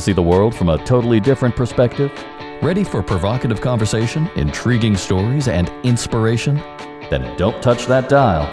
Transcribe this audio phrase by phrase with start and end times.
[0.00, 2.10] To see the world from a totally different perspective?
[2.62, 6.54] Ready for provocative conversation, intriguing stories, and inspiration?
[7.10, 8.48] Then don't touch that dial.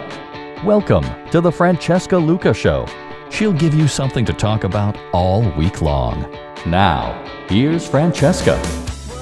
[0.66, 2.86] Welcome to the Francesca Luca Show.
[3.30, 6.30] She'll give you something to talk about all week long.
[6.66, 8.62] Now, here's Francesca.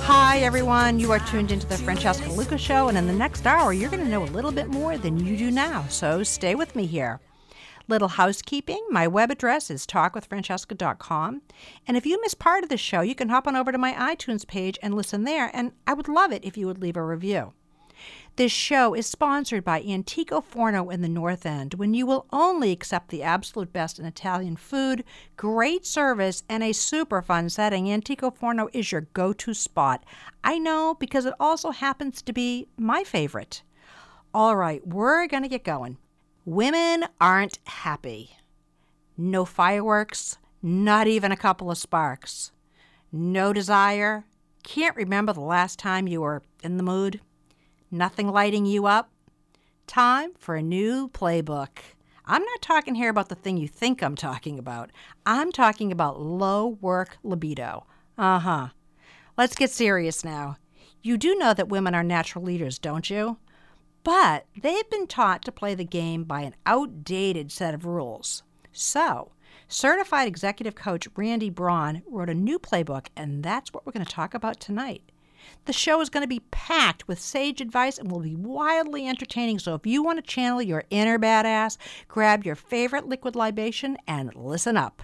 [0.01, 0.97] Hi, everyone.
[0.97, 4.03] You are tuned into the Francesca Luca Show, and in the next hour, you're going
[4.03, 5.85] to know a little bit more than you do now.
[5.89, 7.19] So stay with me here.
[7.87, 11.41] Little housekeeping my web address is talkwithfrancesca.com.
[11.87, 13.93] And if you miss part of the show, you can hop on over to my
[13.93, 15.51] iTunes page and listen there.
[15.53, 17.53] And I would love it if you would leave a review.
[18.37, 22.71] This show is sponsored by Antico Forno in the North End, when you will only
[22.71, 25.05] accept the absolute best in Italian food,
[25.37, 27.89] great service, and a super fun setting.
[27.89, 30.03] Antico Forno is your go to spot.
[30.43, 33.63] I know because it also happens to be my favorite.
[34.33, 35.97] All right, we're going to get going.
[36.45, 38.37] Women aren't happy.
[39.17, 42.51] No fireworks, not even a couple of sparks.
[43.11, 44.25] No desire.
[44.63, 47.19] Can't remember the last time you were in the mood.
[47.89, 49.09] Nothing lighting you up.
[49.87, 51.79] Time for a new playbook.
[52.25, 54.91] I'm not talking here about the thing you think I'm talking about.
[55.25, 57.87] I'm talking about low work libido.
[58.19, 58.67] Uh huh.
[59.35, 60.57] Let's get serious now.
[61.01, 63.37] You do know that women are natural leaders, don't you?
[64.05, 68.43] But they've been taught to play the game by an outdated set of rules.
[68.71, 69.31] So,
[69.67, 74.11] certified executive coach Randi Braun wrote a new playbook, and that's what we're going to
[74.11, 75.01] talk about tonight.
[75.65, 79.57] The show is going to be packed with sage advice and will be wildly entertaining.
[79.57, 81.77] So, if you want to channel your inner badass,
[82.07, 85.01] grab your favorite liquid libation and listen up.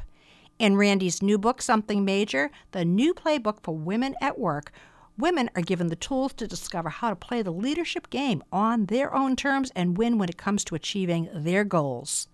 [0.60, 4.72] In Randi's new book, Something Major, the new playbook for women at work,
[5.18, 9.14] Women are given the tools to discover how to play the leadership game on their
[9.14, 12.28] own terms and win when it comes to achieving their goals.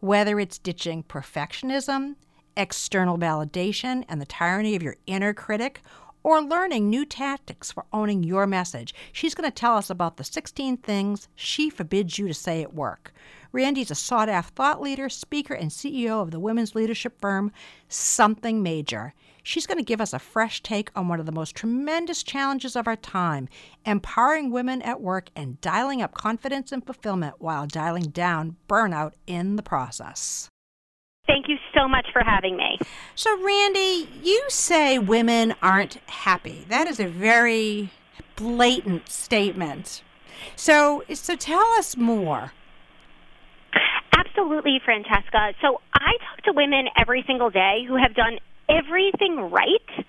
[0.00, 2.16] Whether it's ditching perfectionism,
[2.56, 5.80] external validation, and the tyranny of your inner critic,
[6.22, 10.24] or learning new tactics for owning your message, she's going to tell us about the
[10.24, 13.12] 16 things she forbids you to say at work.
[13.52, 17.52] Randi's a sought after thought leader, speaker, and CEO of the women's leadership firm
[17.88, 19.14] Something Major.
[19.42, 22.76] She's going to give us a fresh take on one of the most tremendous challenges
[22.76, 23.48] of our time
[23.84, 29.56] empowering women at work and dialing up confidence and fulfillment while dialing down burnout in
[29.56, 30.48] the process.
[31.26, 32.78] Thank you so much for having me.
[33.14, 36.64] So, Randi, you say women aren't happy.
[36.68, 37.90] That is a very
[38.36, 40.02] blatant statement.
[40.56, 42.52] So, so tell us more.
[44.12, 45.52] Absolutely, Francesca.
[45.60, 48.38] So I talk to women every single day who have done
[48.78, 50.06] everything right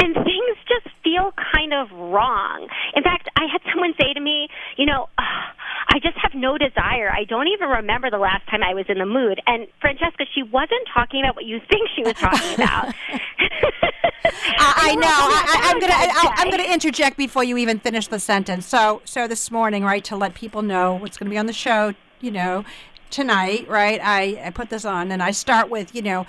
[0.00, 2.68] and things just feel kind of wrong.
[2.94, 7.10] In fact, I had someone say to me, you know, I just have no desire.
[7.10, 9.40] I don't even remember the last time I was in the mood.
[9.46, 12.94] And Francesca, she wasn't talking about what you think she was talking about.
[14.24, 15.08] I, I know.
[15.08, 15.92] I, am gonna.
[15.94, 18.66] I, I'm gonna interject before you even finish the sentence.
[18.66, 21.52] So, so this morning, right, to let people know what's going to be on the
[21.52, 21.94] show.
[22.20, 22.64] You know,
[23.10, 24.00] tonight, right?
[24.02, 26.26] I, I put this on and I start with, you know,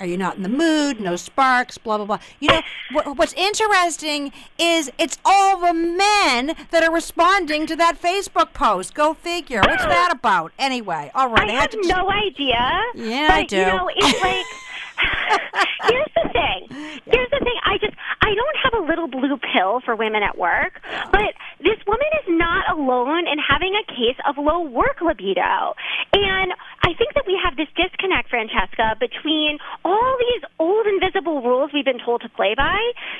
[0.00, 1.00] are you not in the mood?
[1.00, 2.18] No sparks, blah, blah, blah.
[2.40, 2.62] You know,
[2.92, 8.94] what, what's interesting is it's all the men that are responding to that Facebook post.
[8.94, 9.60] Go figure.
[9.60, 10.52] What's that about?
[10.58, 11.48] Anyway, all right.
[11.48, 11.80] I, I have to...
[11.82, 12.82] no idea.
[12.94, 13.56] Yeah, but, I do.
[13.56, 14.44] You know, it's like.
[14.98, 16.60] Here's the thing.
[17.04, 17.58] Here's the thing.
[17.64, 20.80] I just I don't have a little blue pill for women at work,
[21.12, 25.74] but this woman is not alone in having a case of low work libido.
[26.12, 31.70] And I think that we have this disconnect, Francesca, between all these old invisible rules
[31.72, 32.78] we've been told to play by,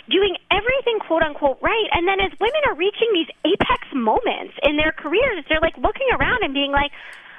[0.08, 4.76] doing everything quote unquote right, and then as women are reaching these apex moments in
[4.76, 6.92] their careers, they're like looking around and being like,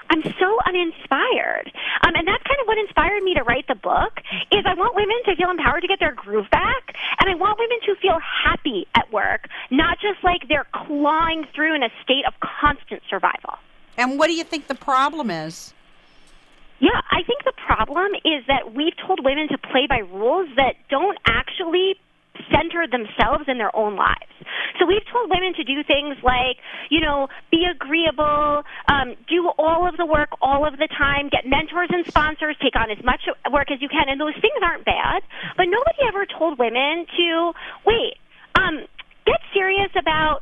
[0.09, 1.71] I'm so uninspired.
[2.05, 4.21] Um, and that's kind of what inspired me to write the book
[4.51, 7.59] is I want women to feel empowered to get their groove back and I want
[7.59, 12.25] women to feel happy at work, not just like they're clawing through in a state
[12.27, 13.55] of constant survival.
[13.97, 15.73] And what do you think the problem is?
[16.79, 20.75] Yeah, I think the problem is that we've told women to play by rules that
[20.89, 21.95] don't actually
[22.51, 24.33] center themselves in their own lives.
[24.80, 26.57] So we've told women to do things like,
[26.89, 31.47] you know, be agreeable, um, do all of the work all of the time, get
[31.47, 33.21] mentors and sponsors, take on as much
[33.51, 35.24] work as you can, and those things aren't bad.
[35.57, 37.53] But nobody ever told women to
[37.86, 38.18] wait,
[38.56, 38.86] um,
[39.25, 40.41] get serious about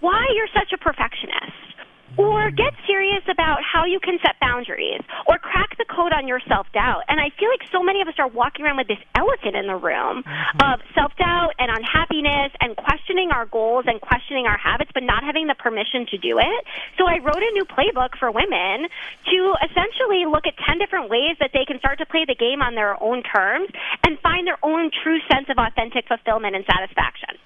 [0.00, 1.73] why you're such a perfectionist
[2.16, 6.40] or get serious about how you can set boundaries or crack the code on your
[6.48, 7.02] self doubt.
[7.08, 9.66] And I feel like so many of us are walking around with this elephant in
[9.66, 10.72] the room mm-hmm.
[10.72, 15.02] of self doubt and unhappiness unhappiness and questioning our goals and questioning our habits, but
[15.02, 16.64] not having the permission to do it.
[16.98, 18.88] So I wrote a new playbook for women
[19.26, 22.62] to essentially look at 10 different ways that they can start to play the game
[22.62, 23.68] on their own terms
[24.06, 27.38] and find their own true sense of authentic fulfillment and satisfaction.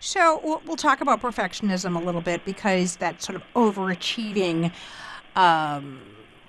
[0.00, 4.72] So we'll, we'll talk about perfectionism a little bit because that sort of overachieving
[5.34, 6.00] um,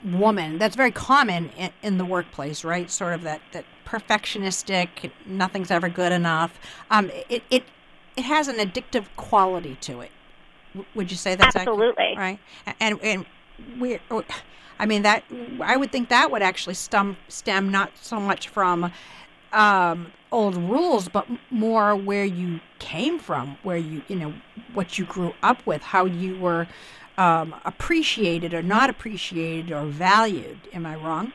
[0.03, 2.89] woman that's very common in, in, the workplace, right?
[2.89, 6.59] Sort of that that perfectionistic, nothing's ever good enough.
[6.91, 7.63] Um, it it
[8.15, 10.11] it has an addictive quality to it.
[10.95, 12.39] would you say that's absolutely right?
[12.79, 13.25] And and
[13.79, 13.99] we,
[14.79, 15.23] I mean that
[15.61, 18.91] I would think that would actually stem stem not so much from
[19.53, 24.33] um, old rules, but more where you came from, where you, you know,
[24.73, 26.67] what you grew up with, how you were
[27.17, 30.59] um, appreciated or not appreciated or valued.
[30.73, 31.33] Am I wrong?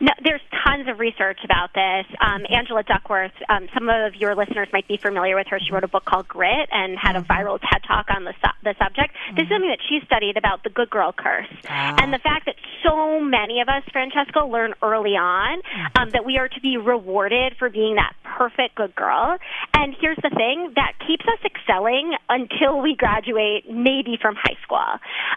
[0.00, 2.06] No, there's tons of research about this.
[2.20, 5.58] Um, Angela Duckworth, um, some of your listeners might be familiar with her.
[5.60, 7.30] She wrote a book called Grit and had a mm-hmm.
[7.30, 9.12] viral TED talk on the, su- the subject.
[9.12, 9.36] Mm-hmm.
[9.36, 9.54] This is mm-hmm.
[9.54, 11.96] something that she studied about the good girl curse ah.
[12.00, 15.60] and the fact that so many of us, Francesco, learn early on
[15.96, 19.36] um, that we are to be rewarded for being that perfect good girl.
[19.74, 24.78] And here's the thing that keeps us excelling until we graduate, maybe from high school.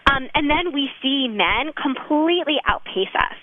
[0.08, 3.36] Um, and then we see men completely outpace us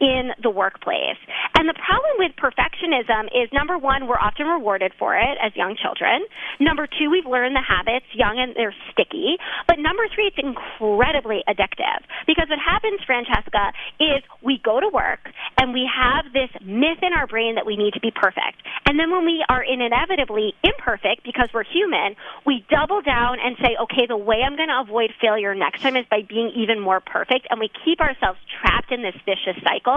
[0.00, 1.20] in the workplace.
[1.54, 5.76] And the problem with perfectionism is number one, we're often rewarded for it as young
[5.76, 6.24] children.
[6.58, 9.36] Number two, we've learned the habits young and they're sticky.
[9.68, 15.20] But number three, it's incredibly addictive because what happens, Francesca, is we go to work
[15.60, 18.64] and we have this myth in our brain that we need to be perfect.
[18.88, 22.16] And then when we are inevitably imperfect because we're human,
[22.46, 25.96] we double down and say, okay, the way I'm going to avoid failure next time
[25.96, 27.46] is by being even more perfect.
[27.50, 29.89] And we keep ourselves trapped in this vicious cycle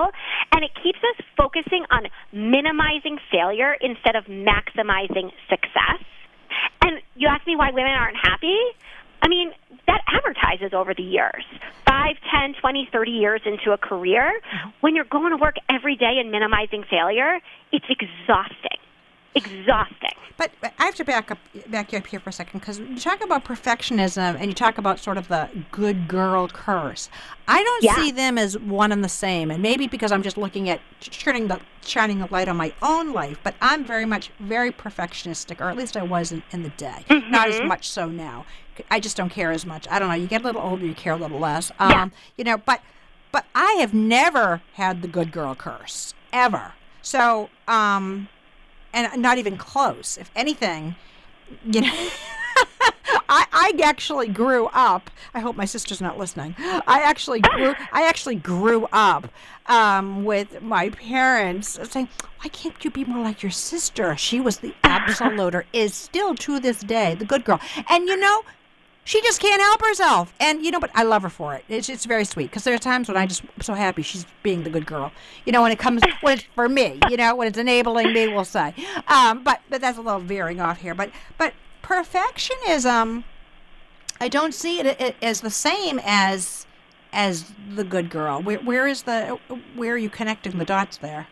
[0.51, 6.01] and it keeps us focusing on minimizing failure instead of maximizing success.
[6.81, 8.57] And you ask me why women aren't happy?
[9.22, 9.51] I mean,
[9.88, 11.45] that advertises over the years.
[11.88, 14.69] Five, ten, twenty, thirty years into a career, mm-hmm.
[14.81, 17.39] when you're going to work every day and minimizing failure,
[17.72, 18.82] it's exhausting
[19.35, 20.12] exhausting.
[20.35, 21.38] But I have to back up,
[21.68, 24.77] back you up here for a second because you talk about perfectionism and you talk
[24.77, 27.09] about sort of the good girl curse.
[27.47, 27.95] I don't yeah.
[27.95, 31.47] see them as one and the same, and maybe because I'm just looking at shining
[31.47, 33.38] the shining the light on my own life.
[33.44, 37.06] But I'm very much very perfectionistic, or at least I was in, in the day.
[37.09, 37.31] Mm-hmm.
[37.31, 38.45] Not as much so now.
[38.89, 39.88] I just don't care as much.
[39.89, 40.15] I don't know.
[40.15, 41.71] You get a little older, you care a little less.
[41.77, 42.09] Um, yeah.
[42.38, 42.81] You know, but
[43.31, 46.74] but I have never had the good girl curse ever.
[47.01, 48.29] So um,
[48.94, 50.18] and not even close.
[50.18, 50.95] If anything,
[51.66, 52.10] you know.
[53.30, 55.10] I, I actually grew up.
[55.34, 56.56] I hope my sister's not listening.
[56.60, 57.74] I actually grew.
[57.92, 59.28] I actually grew up
[59.66, 62.10] um, with my parents saying,
[62.42, 64.16] "Why can't you be more like your sister?
[64.18, 68.18] She was the absolute, or is still to this day the good girl." And you
[68.18, 68.44] know,
[69.05, 70.33] she just can't help herself.
[70.39, 71.65] And you know, but I love her for it.
[71.67, 74.25] It's it's very sweet because there are times when I just am so happy she's
[74.44, 75.11] being the good girl.
[75.45, 77.00] You know, when it comes when it's for me.
[77.10, 78.74] You know, when it's enabling me, we'll say.
[79.07, 80.95] Um, but but that's a little veering off here.
[80.95, 83.24] But but perfectionism,
[84.22, 86.65] I don't see it as the same as
[87.12, 88.41] as the good girl.
[88.41, 89.39] Where where is the
[89.75, 91.27] where are you connecting the dots there?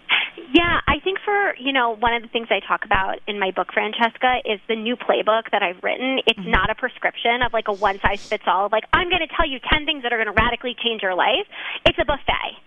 [0.53, 3.51] Yeah, I think for, you know, one of the things I talk about in my
[3.51, 6.19] book, Francesca, is the new playbook that I've written.
[6.25, 6.51] It's mm-hmm.
[6.51, 9.47] not a prescription of like a one size fits all, like, I'm going to tell
[9.47, 11.47] you 10 things that are going to radically change your life.
[11.85, 12.59] It's a buffet.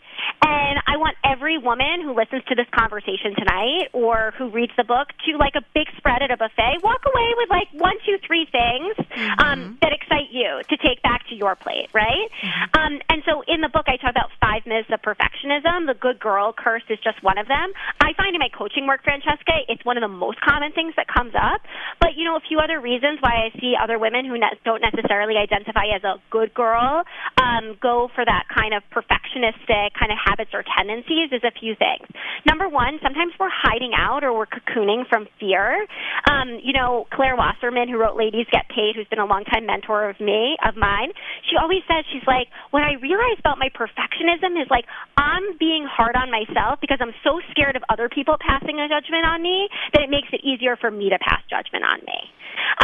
[0.45, 4.85] And I want every woman who listens to this conversation tonight or who reads the
[4.85, 8.17] book to like a big spread at a buffet, walk away with like one, two,
[8.27, 9.41] three things mm-hmm.
[9.41, 11.03] um, that excite you to take
[11.35, 12.31] to your plate, right?
[12.39, 12.79] Mm-hmm.
[12.79, 15.91] Um, and so in the book, I talk about five myths of perfectionism.
[15.91, 17.75] The good girl curse is just one of them.
[17.99, 21.11] I find in my coaching work, Francesca, it's one of the most common things that
[21.11, 21.61] comes up.
[21.99, 24.81] But, you know, a few other reasons why I see other women who ne- don't
[24.81, 27.03] necessarily identify as a good girl
[27.41, 31.75] um, go for that kind of perfectionistic kind of habits or tendencies is a few
[31.75, 32.07] things.
[32.47, 35.87] Number one, sometimes we're hiding out or we're cocooning from fear.
[36.31, 40.09] Um, you know, Claire Wasserman, who wrote Ladies Get Paid, who's been a longtime mentor
[40.11, 41.11] of me, of mine,
[41.51, 44.85] she always says, she's like, what I realize about my perfectionism is like,
[45.17, 49.25] I'm being hard on myself because I'm so scared of other people passing a judgment
[49.25, 52.21] on me that it makes it easier for me to pass judgment on me.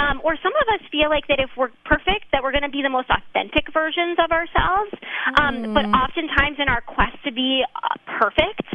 [0.01, 2.73] Um, or some of us feel like that if we're perfect, that we're going to
[2.73, 4.93] be the most authentic versions of ourselves.
[5.39, 5.75] Um, mm.
[5.75, 8.67] But oftentimes in our quest to be uh, perfect,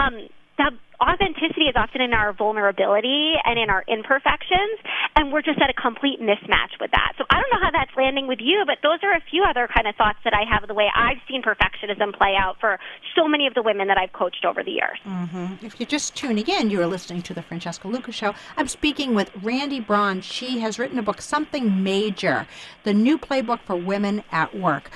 [0.00, 4.78] um, the authenticity is often in our vulnerability and in our imperfections,
[5.16, 7.12] and we're just at a complete mismatch with that.
[7.18, 9.68] So I don't know how that's landing with you, but those are a few other
[9.74, 12.78] kind of thoughts that I have of the way I've seen perfectionism play out for
[13.16, 14.98] so many of the women that I've coached over the years.
[15.04, 15.64] Mm-hmm.
[15.64, 18.34] If you're just tuning in, you are listening to the Francesca Lucas Show.
[18.56, 20.20] I'm speaking with Randi Braun.
[20.20, 22.46] She has written a book, Something Major,
[22.84, 24.90] the new playbook for women at work.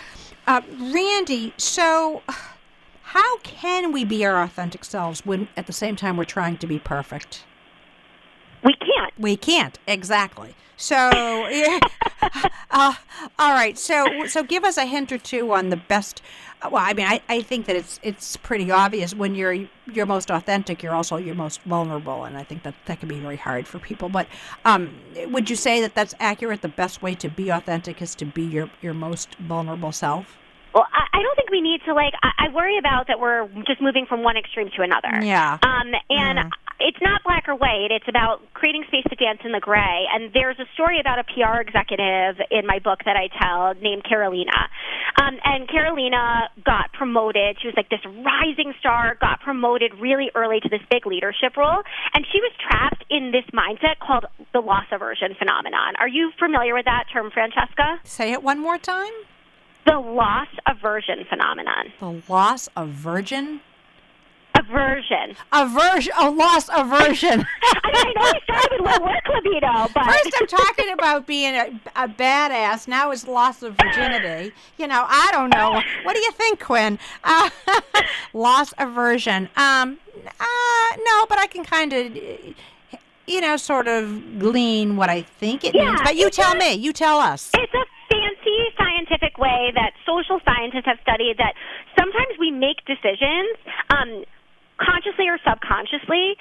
[0.47, 2.23] Uh, Randi, so
[3.13, 6.67] how can we be our authentic selves when at the same time we're trying to
[6.67, 7.45] be perfect?
[8.65, 9.13] We can't.
[9.19, 10.55] We can't exactly.
[10.79, 10.97] So,
[12.71, 12.95] uh,
[13.39, 13.77] all right.
[13.77, 16.23] So, so give us a hint or two on the best.
[16.63, 20.31] Well, I mean, I, I think that it's it's pretty obvious when you're you're most
[20.31, 23.69] authentic, you're also your most vulnerable, and I think that that can be very hard
[23.69, 24.09] for people.
[24.09, 24.27] But
[24.65, 24.95] um,
[25.27, 26.63] would you say that that's accurate?
[26.63, 30.39] The best way to be authentic is to be your your most vulnerable self.
[30.75, 32.15] Well, I, I don't think we need to like.
[32.23, 35.23] I, I worry about that we're just moving from one extreme to another.
[35.25, 35.59] Yeah.
[35.63, 36.51] Um, and Mm.
[36.81, 37.91] it's not black or white.
[37.91, 40.07] It's about creating space to dance in the gray.
[40.13, 44.03] And there's a story about a PR executive in my book that I tell named
[44.05, 44.71] Carolina.
[45.21, 47.59] Um, and Carolina got promoted.
[47.61, 51.83] She was like this rising star, got promoted really early to this big leadership role.
[52.15, 55.95] And she was trapped in this mindset called the loss aversion phenomenon.
[56.01, 58.01] Are you familiar with that term, Francesca?
[58.05, 59.13] Say it one more time.
[59.87, 61.93] The loss aversion phenomenon.
[62.01, 63.61] The loss of virgin.
[64.55, 65.35] Aversion.
[65.53, 67.45] Aversion, a loss aversion.
[67.63, 71.55] I mean, I know we started with work libido, but First, I'm talking about being
[71.55, 72.87] a, a badass.
[72.87, 74.53] Now it's loss of virginity.
[74.77, 75.81] You know, I don't know.
[76.05, 76.99] What do you think, Quinn?
[77.25, 77.49] Uh,
[78.35, 79.49] loss aversion.
[79.57, 79.99] Um,
[80.39, 82.15] uh, no, but I can kind of,
[83.27, 86.01] you know, sort of glean what I think it Yeah, means.
[86.05, 86.75] But you tell a- me.
[86.75, 87.51] You tell us.
[87.55, 87.85] it's a
[89.13, 91.55] scientific way that social scientists have studied that
[91.99, 93.57] sometimes we make decisions
[93.91, 94.25] um,
[94.81, 96.37] consciously or subconsciously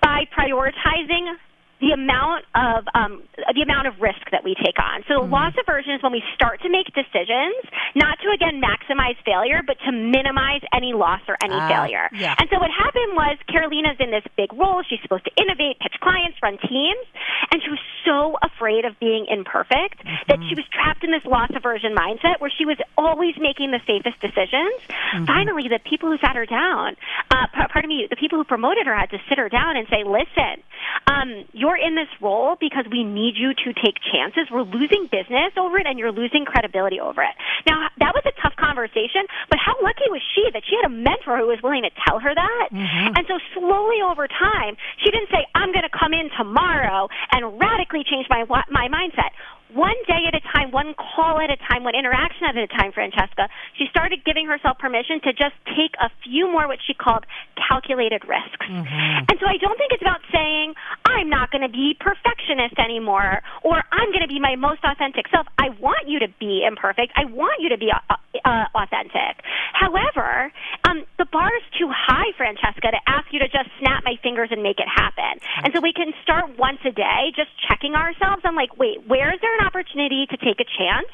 [0.00, 1.34] by prioritizing
[1.82, 5.02] the amount of um, the amount of risk that we take on.
[5.10, 7.58] So loss aversion is when we start to make decisions,
[7.98, 12.06] not to again maximize failure, but to minimize any loss or any Ah, failure.
[12.14, 12.38] yeah.
[12.38, 14.82] And so what happened was Carolina's in this big role.
[14.86, 17.02] She's supposed to innovate, pitch clients, run teams,
[17.50, 19.98] and she was so afraid of being imperfect
[20.30, 23.82] that she was trapped in this loss aversion mindset where she was always making the
[23.90, 24.78] safest decisions.
[25.26, 26.94] Finally, the people who sat her down,
[27.30, 30.04] uh, pardon me, the people who promoted her had to sit her down and say,
[30.06, 30.62] "Listen,
[31.10, 34.52] um, you're in this role because we need you to take chances.
[34.52, 37.34] We're losing business over it, and you're losing credibility over it."
[37.66, 40.92] Now, that was a tough conversation, but how lucky was she that she had a
[40.92, 42.68] mentor who was willing to tell her that?
[42.72, 43.16] Mm-hmm.
[43.16, 47.58] And so, slowly over time, she didn't say, "I'm going to come in tomorrow and
[47.58, 49.32] radically change my my mindset."
[49.74, 52.92] One day at a time, one call at a time, one interaction at a time,
[52.92, 53.48] Francesca,
[53.78, 57.24] she started giving herself permission to just take a few more what she called
[57.56, 58.66] calculated risks.
[58.68, 60.74] And so I don't think it's about saying,
[61.08, 65.24] I'm not going to be perfectionist anymore, or I'm going to be my most authentic
[65.32, 65.46] self.
[65.56, 67.12] I want you to be imperfect.
[67.16, 67.98] I want you to be uh,
[68.44, 69.40] uh, authentic.
[69.72, 70.52] However,
[70.84, 74.48] um, the bar is too high, Francesca, to ask you to just snap my fingers
[74.52, 75.40] and make it happen.
[75.64, 78.42] And so we can start once a day just checking ourselves.
[78.44, 81.08] I'm like, wait, where is there an opportunity to take a chance?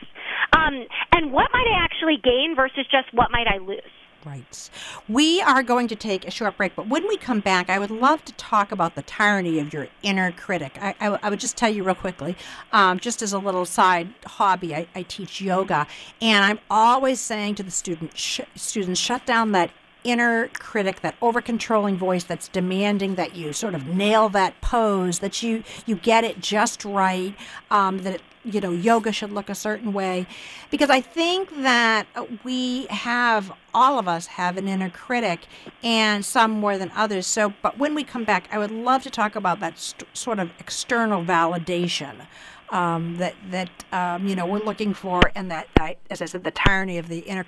[0.53, 3.83] Um, and what might I actually gain versus just what might I lose?
[4.27, 4.71] Right.
[5.09, 7.91] We are going to take a short break, but when we come back, I would
[7.91, 10.77] love to talk about the tyranny of your inner critic.
[10.81, 12.37] I, I, I would just tell you real quickly,
[12.73, 15.87] um, just as a little side hobby, I, I teach yoga,
[16.21, 19.71] and I'm always saying to the student, sh- students, shut down that
[20.11, 25.19] inner critic, that over controlling voice that's demanding that you sort of nail that pose,
[25.21, 27.35] that you you get it just right,
[27.71, 30.27] um, that it, you know yoga should look a certain way,
[30.71, 32.07] because I think that
[32.45, 35.47] we have all of us have an inner critic,
[35.83, 37.27] and some more than others.
[37.27, 40.39] So, but when we come back, I would love to talk about that st- sort
[40.39, 42.27] of external validation
[42.71, 46.45] um, that that um, you know we're looking for, and that, I, as I said,
[46.45, 47.47] the tyranny of the inner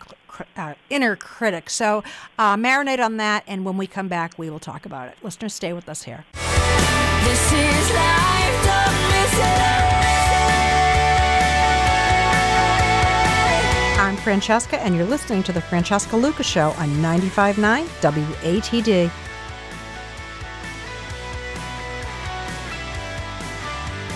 [0.56, 1.70] uh, inner critic.
[1.70, 2.02] So
[2.38, 5.16] uh, marinate on that, and when we come back, we will talk about it.
[5.22, 6.24] Listeners, stay with us here.
[7.24, 9.80] This is life, don't miss it.
[14.00, 19.10] I'm Francesca, and you're listening to the Francesca Lucas Show on 95.9 WATD.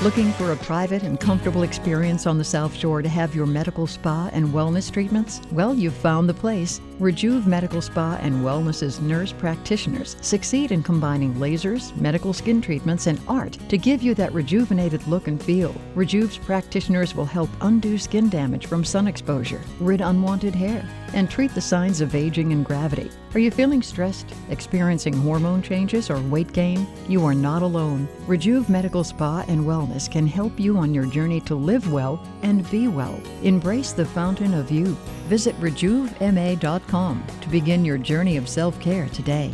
[0.05, 3.87] Looking for a private and comfortable experience on the South Shore to have your medical
[3.87, 5.41] spa and wellness treatments?
[5.51, 6.79] Well, you've found the place.
[7.01, 13.21] Rejuve Medical Spa and Wellness's nurse practitioners succeed in combining lasers, medical skin treatments, and
[13.27, 15.75] art to give you that rejuvenated look and feel.
[15.97, 21.53] Rejuve's practitioners will help undo skin damage from sun exposure, rid unwanted hair, and treat
[21.55, 23.11] the signs of aging and gravity.
[23.35, 26.87] Are you feeling stressed, experiencing hormone changes, or weight gain?
[27.09, 28.09] You are not alone.
[28.29, 32.69] Rejuve Medical Spa and Wellness can help you on your journey to live well and
[32.71, 33.21] be well.
[33.43, 34.99] Embrace the fountain of youth.
[35.27, 39.53] Visit rejuvema.com to begin your journey of self care today.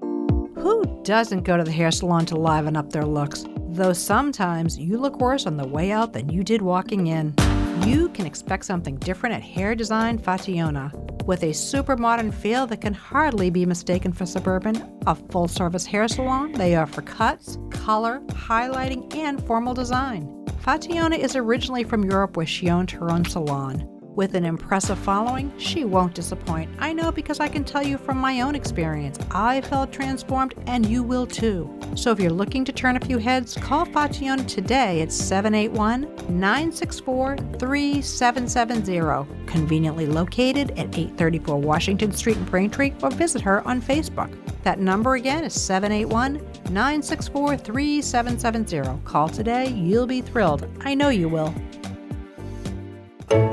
[0.00, 3.44] Who doesn't go to the hair salon to liven up their looks?
[3.68, 7.34] Though sometimes you look worse on the way out than you did walking in.
[7.84, 10.92] You can expect something different at Hair Design Fationa.
[11.24, 15.84] With a super modern feel that can hardly be mistaken for suburban, a full service
[15.84, 20.26] hair salon, they offer cuts, color, highlighting, and formal design.
[20.64, 23.93] Fationa is originally from Europe where she owned her own salon.
[24.16, 26.70] With an impressive following, she won't disappoint.
[26.78, 29.18] I know because I can tell you from my own experience.
[29.32, 31.68] I felt transformed, and you will too.
[31.96, 37.36] So if you're looking to turn a few heads, call Fationa today at 781 964
[37.58, 39.46] 3770.
[39.46, 44.32] Conveniently located at 834 Washington Street in Braintree, or visit her on Facebook.
[44.62, 46.34] That number again is 781
[46.70, 49.00] 964 3770.
[49.04, 50.68] Call today, you'll be thrilled.
[50.82, 51.52] I know you will.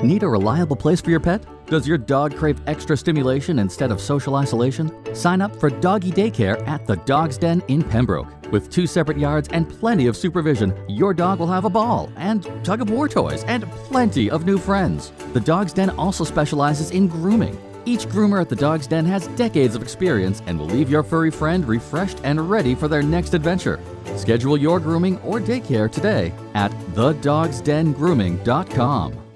[0.04, 1.46] Need a reliable place for your pet?
[1.68, 4.92] Does your dog crave extra stimulation instead of social isolation?
[5.16, 8.28] Sign up for doggy daycare at the Dog's Den in Pembroke.
[8.52, 12.50] With two separate yards and plenty of supervision, your dog will have a ball and
[12.64, 15.14] tug of war toys and plenty of new friends.
[15.34, 17.58] The Dog's Den also specializes in grooming.
[17.86, 21.32] Each groomer at the Dog's Den has decades of experience and will leave your furry
[21.32, 23.80] friend refreshed and ready for their next adventure.
[24.18, 29.31] Schedule your grooming or daycare today at thedogsdengrooming.com.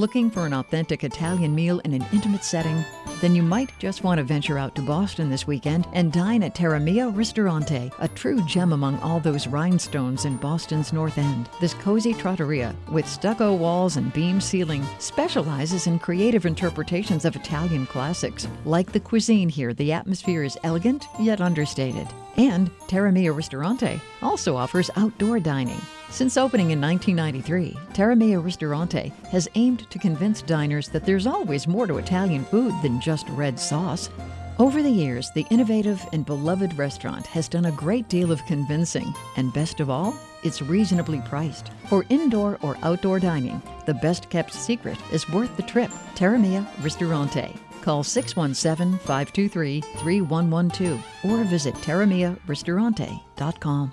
[0.00, 2.82] Looking for an authentic Italian meal in an intimate setting?
[3.20, 6.54] Then you might just want to venture out to Boston this weekend and dine at
[6.54, 11.50] Terra Mia Ristorante, a true gem among all those rhinestones in Boston's North End.
[11.60, 17.84] This cozy trattoria, with stucco walls and beam ceiling, specializes in creative interpretations of Italian
[17.84, 18.48] classics.
[18.64, 22.08] Like the cuisine here, the atmosphere is elegant yet understated.
[22.38, 25.82] And Terra Mia Ristorante also offers outdoor dining.
[26.10, 31.68] Since opening in 1993, Terra Mia Ristorante has aimed to convince diners that there's always
[31.68, 34.10] more to Italian food than just red sauce.
[34.58, 39.14] Over the years, the innovative and beloved restaurant has done a great deal of convincing,
[39.36, 41.70] and best of all, it's reasonably priced.
[41.88, 45.92] For indoor or outdoor dining, the best kept secret is worth the trip.
[46.16, 47.54] Terra Mia Ristorante.
[47.82, 53.92] Call 617 523 3112 or visit terramiaristorante.com.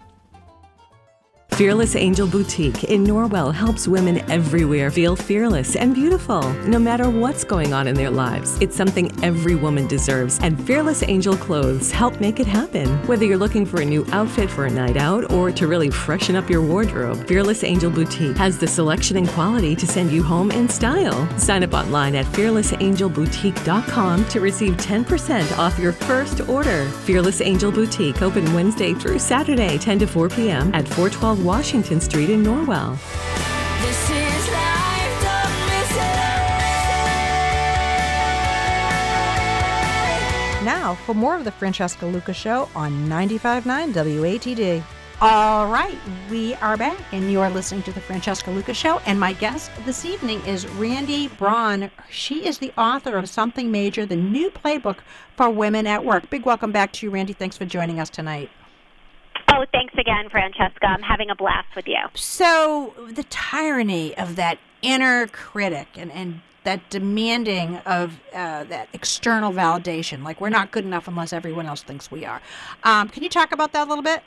[1.58, 7.44] Fearless Angel Boutique in Norwell helps women everywhere feel fearless and beautiful, no matter what's
[7.44, 8.62] going on in their lives.
[8.62, 12.88] It's something every woman deserves, and Fearless Angel clothes help make it happen.
[13.08, 16.36] Whether you're looking for a new outfit for a night out or to really freshen
[16.36, 20.52] up your wardrobe, Fearless Angel Boutique has the selection and quality to send you home
[20.52, 21.28] in style.
[21.40, 26.86] Sign up online at fearlessangelboutique.com to receive 10% off your first order.
[27.08, 30.72] Fearless Angel Boutique open Wednesday through Saturday, 10 to 4 p.m.
[30.76, 32.98] at 412 Washington Street in Norwell.
[33.82, 36.26] This is life, don't miss it.
[40.66, 44.84] Now, for more of the Francesca Luca Show on 95.9 WATD.
[45.22, 45.98] All right,
[46.30, 49.00] we are back, and you are listening to the Francesca Luca Show.
[49.06, 51.90] And my guest this evening is Randi Braun.
[52.10, 54.98] She is the author of Something Major, the new playbook
[55.38, 56.30] for women at work.
[56.30, 57.32] Big welcome back to you, Randi.
[57.32, 58.50] Thanks for joining us tonight.
[59.50, 60.86] Oh, thanks again, Francesca.
[60.86, 62.00] I'm having a blast with you.
[62.16, 69.54] So, the tyranny of that inner critic and, and that demanding of uh, that external
[69.54, 72.42] validation, like we're not good enough unless everyone else thinks we are.
[72.84, 74.22] Um, can you talk about that a little bit?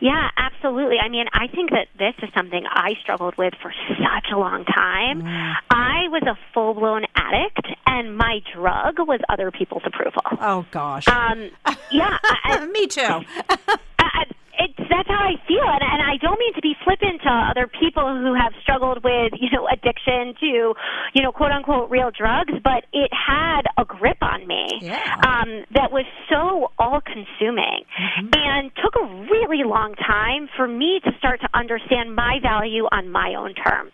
[0.00, 0.98] Yeah, absolutely.
[0.98, 4.64] I mean, I think that this is something I struggled with for such a long
[4.64, 5.22] time.
[5.70, 10.22] I was a full blown addict, and my drug was other people's approval.
[10.40, 11.08] Oh, gosh.
[11.08, 11.50] Um,
[11.90, 13.02] yeah, I, Me too.
[13.98, 14.26] I-
[14.58, 17.66] it's that's how I feel, and, and I don't mean to be flippant to other
[17.68, 20.74] people who have struggled with you know addiction to
[21.14, 24.96] you know quote unquote real drugs, but it had a grip on me Yeah.
[25.26, 27.84] um, that was so all consuming,
[28.32, 33.10] and took a really long time for me to start to understand my value on
[33.10, 33.92] my own terms,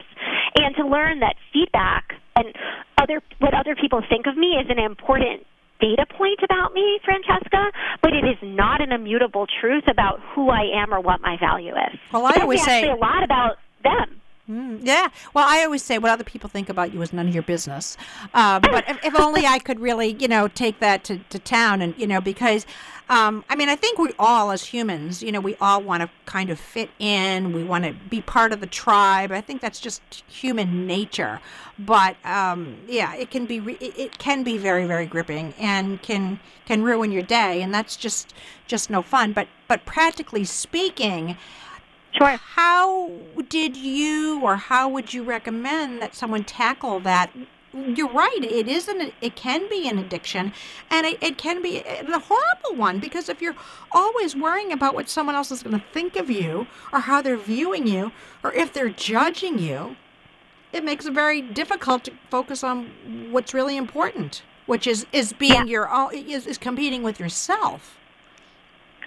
[0.59, 2.55] and to learn that feedback and
[3.01, 5.47] other what other people think of me is an important
[5.83, 10.63] data point about me, Francesca, but it is not an immutable truth about who I
[10.81, 11.99] am or what my value is.
[12.13, 14.22] Well, I always say- a lot about them.
[14.49, 15.09] Yeah.
[15.35, 17.97] Well, I always say what other people think about you is none of your business.
[18.35, 21.81] Uh, but if, if only I could really, you know, take that to, to town
[21.81, 22.67] and, you know, because,
[23.09, 26.11] um, I mean, I think we all as humans, you know, we all want to
[26.27, 27.53] kind of fit in.
[27.53, 29.31] We want to be part of the tribe.
[29.31, 31.41] I think that's just human nature.
[31.79, 36.41] But, um, yeah, it can be, re- it can be very, very gripping and can,
[36.67, 37.63] can ruin your day.
[37.63, 38.35] And that's just,
[38.67, 39.33] just no fun.
[39.35, 41.37] But, but practically speaking,
[42.13, 42.37] Sure.
[42.37, 43.11] how
[43.49, 47.33] did you or how would you recommend that someone tackle that?
[47.73, 50.53] You're right it is an it can be an addiction
[50.91, 53.57] and it, it can be a horrible one because if you're
[53.91, 57.39] always worrying about what someone else is going to think of you or how they're
[57.39, 58.13] viewing you
[58.45, 59.97] or if they're judging you
[60.71, 62.91] it makes it very difficult to focus on
[63.31, 67.97] what's really important which is is being your own is, is competing with yourself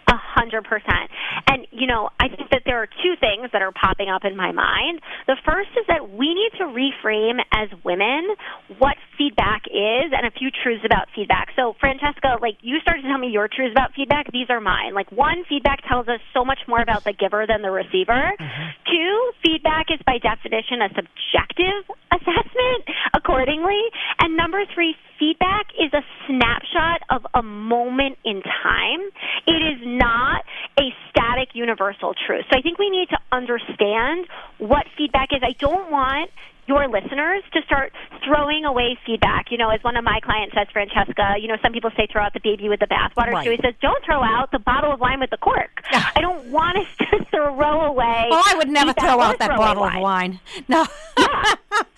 [0.07, 1.09] A hundred percent.
[1.47, 4.37] And you know, I think that there are two things that are popping up in
[4.37, 5.01] my mind.
[5.27, 8.29] The first is that we need to reframe as women
[8.77, 11.49] what feedback is and a few truths about feedback.
[11.55, 14.93] So Francesca, like you started to tell me your truths about feedback, these are mine.
[14.93, 18.33] Like one, feedback tells us so much more about the giver than the receiver.
[18.37, 18.67] Mm-hmm.
[18.85, 21.81] Two, feedback is by definition a subjective
[22.13, 23.81] assessment accordingly.
[24.19, 28.99] And number three, feedback is a snapshot of a moment in time.
[29.47, 30.43] It is not
[30.79, 32.45] a static universal truth.
[32.51, 35.41] So I think we need to understand what feedback is.
[35.43, 36.29] I don't want
[36.67, 37.93] your listeners to start
[38.25, 39.51] throwing away feedback.
[39.51, 42.23] You know, as one of my clients says, Francesca, you know, some people say throw
[42.23, 43.31] out the baby with the bathwater.
[43.31, 43.45] Right.
[43.45, 45.81] She says, don't throw out the bottle of wine with the cork.
[45.91, 48.27] I don't want us to throw away.
[48.31, 50.85] oh i would never throw out that throw bottle of wine no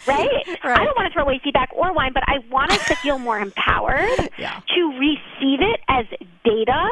[0.07, 0.29] right?
[0.63, 0.79] Right.
[0.79, 3.19] I don't want to throw away feedback or wine, but I want us to feel
[3.19, 4.59] more empowered Yeah.
[4.75, 6.05] to receive it as
[6.43, 6.89] data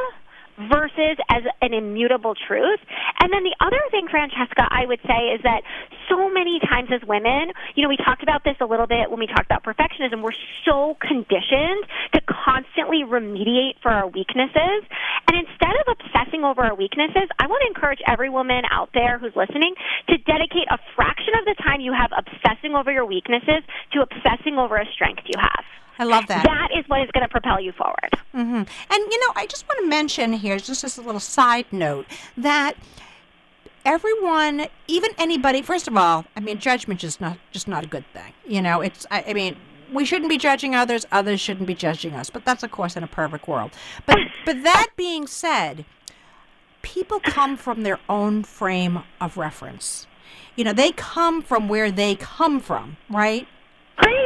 [0.58, 2.80] versus as an immutable truth.
[3.20, 5.64] And then the other thing, Francesca, I would say is that
[6.10, 9.20] so many times as women, you know, we talked about this a little bit when
[9.20, 10.22] we talked about perfectionism.
[10.24, 14.82] We're so conditioned to constantly remediate for our weaknesses.
[15.28, 19.20] And instead of obsessing over our weaknesses, I want to encourage every woman out there
[19.20, 19.76] who's listening
[20.10, 23.64] to dedicate a fraction of the time you have obsessing over your weaknesses
[23.94, 25.66] to obsessing over a strength you have.
[26.00, 28.10] I love that That is what is going to propel you forward.
[28.34, 28.56] Mm-hmm.
[28.56, 28.68] And
[29.12, 32.06] you know, I just want to mention here, just as a little side note,
[32.38, 32.74] that
[33.86, 38.06] everyone, even anybody, first of all, I mean, judgment is not just not a good
[38.14, 38.34] thing.
[38.46, 39.58] You know, it's I, I mean.
[39.94, 41.06] We shouldn't be judging others.
[41.12, 42.32] Others shouldn't be judging us.
[42.32, 43.70] But that's, of course, in a perfect world.
[44.08, 45.86] But, but that being said,
[46.82, 50.08] people come from their own frame of reference.
[50.56, 53.48] You know, they come from where they come from, right?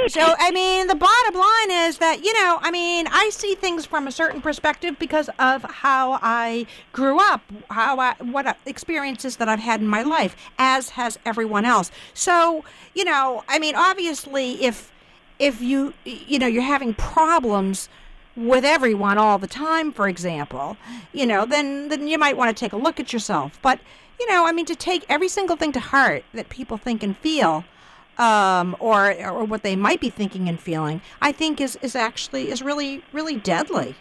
[0.08, 3.86] So, I mean, the bottom line is that, you know, I mean, I see things
[3.86, 9.48] from a certain perspective because of how I grew up, how I, what experiences that
[9.48, 11.92] I've had in my life, as has everyone else.
[12.16, 12.64] So,
[12.96, 14.92] you know, I mean, obviously, if,
[15.38, 17.88] if you, you know, you're having problems
[18.36, 20.78] with everyone all the time, for example,
[21.14, 23.60] you know, then, then you might want to take a look at yourself.
[23.62, 23.80] But,
[24.20, 27.16] you know, I mean, to take every single thing to heart that people think and
[27.18, 27.64] feel,
[28.20, 32.52] um, or or what they might be thinking and feeling, I think is is actually
[32.52, 33.96] is really really deadly.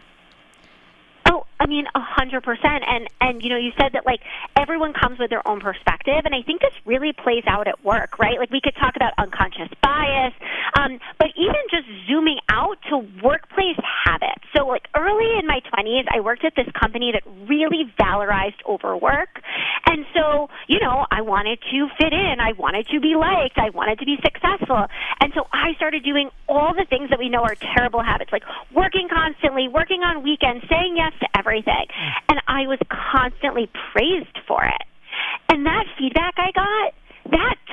[1.69, 2.81] Mean, a hundred percent.
[2.89, 4.21] And and you know, you said that like
[4.57, 8.19] everyone comes with their own perspective, and I think this really plays out at work,
[8.19, 8.39] right?
[8.39, 10.33] Like we could talk about unconscious bias,
[10.81, 13.77] um, but even just zooming out to workplace
[14.07, 14.49] habits.
[14.57, 19.29] So like early in my twenties, I worked at this company that really valorized overwork,
[19.85, 23.69] and so you know, I wanted to fit in, I wanted to be liked, I
[23.77, 24.89] wanted to be successful,
[25.21, 28.49] and so I started doing all the things that we know are terrible habits, like
[28.73, 31.58] working constantly, working on weekends, saying yes to everything.
[32.29, 34.83] And I was constantly praised for it.
[35.49, 36.95] And that feedback I got,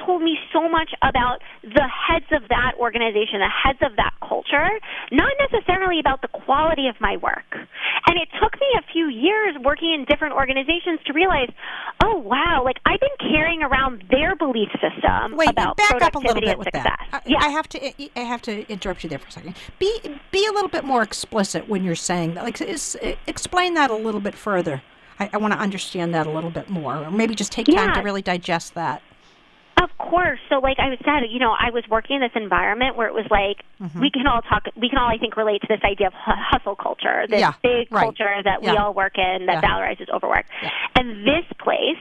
[0.05, 4.69] told me so much about the heads of that organization, the heads of that culture,
[5.11, 7.45] not necessarily about the quality of my work.
[7.51, 11.49] And it took me a few years working in different organizations to realize,
[12.03, 16.19] oh wow, like I've been carrying around their belief system Wait, about back up a
[16.19, 16.83] little productivity bit with success.
[16.83, 17.07] that.
[17.13, 17.37] I, yeah.
[17.39, 19.55] I have to I have to interrupt you there for a second.
[19.79, 19.99] Be
[20.31, 22.43] be a little bit more explicit when you're saying that.
[22.43, 24.81] Like, is, explain that a little bit further.
[25.19, 27.93] I, I want to understand that a little bit more, or maybe just take time
[27.93, 29.01] to really digest that.
[29.81, 30.39] Of course.
[30.49, 33.25] So, like I said, you know, I was working in this environment where it was
[33.29, 33.99] like Mm-hmm.
[33.99, 34.63] we can all talk.
[34.79, 37.53] We can all, I think, relate to this idea of hu- hustle culture, this Yeah,
[37.61, 38.03] big right.
[38.03, 39.69] culture that we all work in that Yeah.
[39.69, 40.45] valorizes overwork.
[40.63, 40.69] Yeah.
[40.95, 41.99] And this place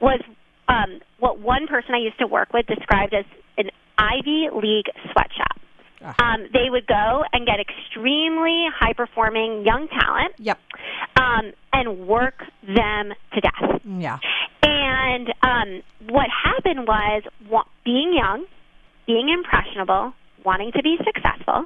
[0.00, 0.20] was
[0.68, 3.26] um, what one person I used to work with described as
[3.58, 5.60] an Ivy League sweatshop.
[6.04, 6.22] Uh-huh.
[6.24, 10.58] Um, they would go and get extremely high performing young talent Yep.
[11.16, 13.80] um, and work them to death.
[13.84, 14.18] Yeah.
[14.62, 18.44] And um, what happened was wa- being young,
[19.06, 20.12] being impressionable,
[20.44, 21.64] wanting to be successful.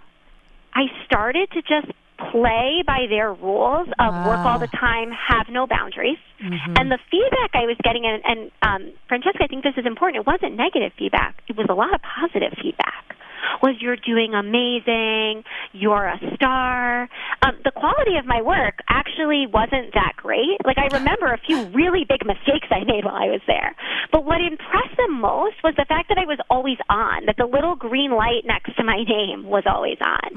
[0.75, 1.91] I started to just
[2.31, 6.19] play by their rules of work all the time, have no boundaries.
[6.41, 10.23] And the feedback I was getting, and, and um, Francesca, I think this is important.
[10.23, 13.17] It wasn't negative feedback; it was a lot of positive feedback.
[13.63, 17.09] Was you're doing amazing, you're a star.
[17.43, 20.59] Um, the quality of my work actually wasn't that great.
[20.65, 23.75] Like I remember a few really big mistakes I made while I was there.
[24.13, 27.47] But what impressed them most was the fact that I was always on, that the
[27.47, 30.31] little green light next to my name was always on.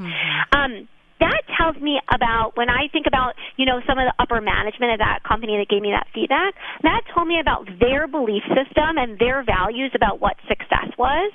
[0.53, 0.87] Um,
[1.21, 4.93] that tells me about when I think about, you know, some of the upper management
[4.93, 8.97] of that company that gave me that feedback, that told me about their belief system
[8.97, 11.31] and their values about what success was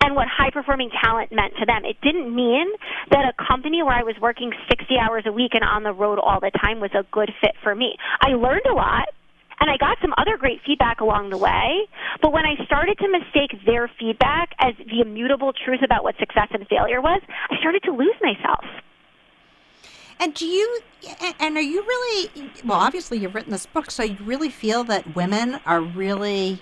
[0.00, 1.84] and what high performing talent meant to them.
[1.84, 2.66] It didn't mean
[3.10, 6.18] that a company where I was working 60 hours a week and on the road
[6.18, 7.96] all the time was a good fit for me.
[8.20, 9.08] I learned a lot.
[9.60, 11.88] And I got some other great feedback along the way.
[12.22, 16.46] But when I started to mistake their feedback as the immutable truth about what success
[16.52, 18.64] and failure was, I started to lose myself.
[20.20, 20.80] And do you,
[21.40, 25.16] and are you really, well, obviously you've written this book, so you really feel that
[25.16, 26.60] women are really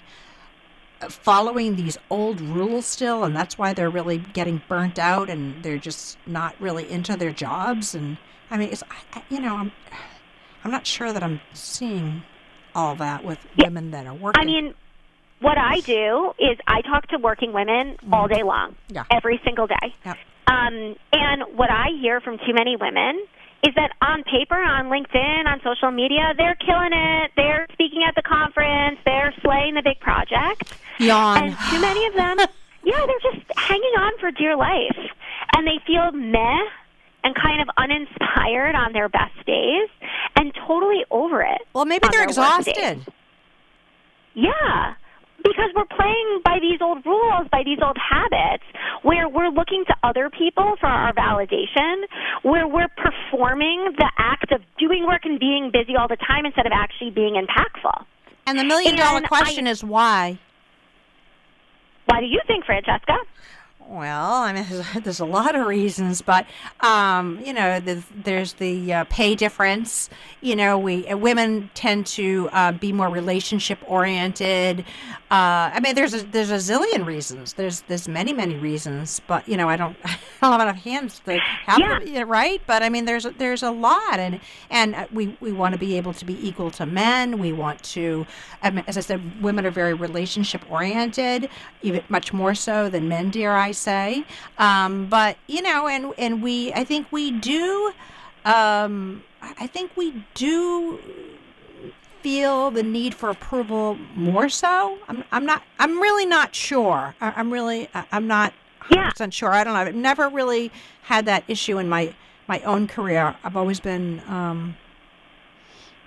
[1.08, 5.78] following these old rules still, and that's why they're really getting burnt out and they're
[5.78, 7.94] just not really into their jobs?
[7.94, 8.18] And
[8.50, 8.82] I mean, it's,
[9.14, 9.72] I- you know, I'm,
[10.64, 12.22] I'm not sure that I'm seeing
[12.74, 14.40] all that with women that are working.
[14.42, 14.74] I mean,
[15.40, 19.04] what I do is I talk to working women all day long, Yeah.
[19.10, 19.94] every single day.
[20.48, 23.18] Um, and what I hear from too many women
[23.66, 27.32] is that on paper, on LinkedIn, on social media, they're killing it.
[27.36, 28.98] They're speaking at the conference.
[29.04, 30.72] They're slaying the big project.
[30.98, 31.42] Yawn.
[31.42, 32.38] And too many of them,
[32.84, 34.96] yeah, they're just hanging on for dear life.
[35.56, 36.58] And they feel meh
[37.24, 39.88] and kind of uninspired on their best days
[40.36, 41.62] and totally over it.
[41.72, 42.68] well, maybe they're their work days.
[42.76, 43.12] exhausted.
[44.34, 44.94] Yeah.
[45.42, 48.64] Because we're playing by these old rules, by these old habits,
[49.02, 52.02] where we're looking to other people for our validation,
[52.42, 56.66] where we're performing the act of doing work and being busy all the time instead
[56.66, 58.04] of actually being impactful.
[58.46, 60.38] And the million dollar And question I- is why?
[62.06, 63.16] Why do you think, Francesca?
[63.88, 66.46] Well, I mean, there's, there's a lot of reasons, but
[66.80, 70.10] um, you know, the, there's the uh, pay difference.
[70.40, 74.80] You know, we uh, women tend to uh, be more relationship oriented.
[75.30, 77.52] Uh, I mean, there's a, there's a zillion reasons.
[77.52, 81.20] There's there's many many reasons, but you know, I don't I don't have enough hands
[81.26, 81.98] to have Yeah.
[82.00, 82.60] them, right.
[82.66, 85.78] But I mean, there's a- there's a lot, and and uh, we we want to
[85.78, 87.38] be able to be equal to men.
[87.38, 88.26] We want to,
[88.62, 91.48] I mean, as I said, women are very relationship oriented,
[91.82, 94.24] even much more so than men, dare I say.
[94.58, 97.92] Um, but you know, and and we, I think we do,
[98.44, 100.98] um, I think we do
[102.22, 104.98] feel the need for approval more so.
[105.08, 105.62] I'm, I'm not.
[105.78, 107.14] I'm really not sure.
[107.20, 107.88] I, I'm really.
[108.12, 108.52] I'm not.
[108.90, 109.50] 100% sure.
[109.50, 109.80] I don't know.
[109.80, 110.70] I've never really
[111.02, 112.14] had that issue in my
[112.46, 113.34] my own career.
[113.42, 114.76] I've always been, um,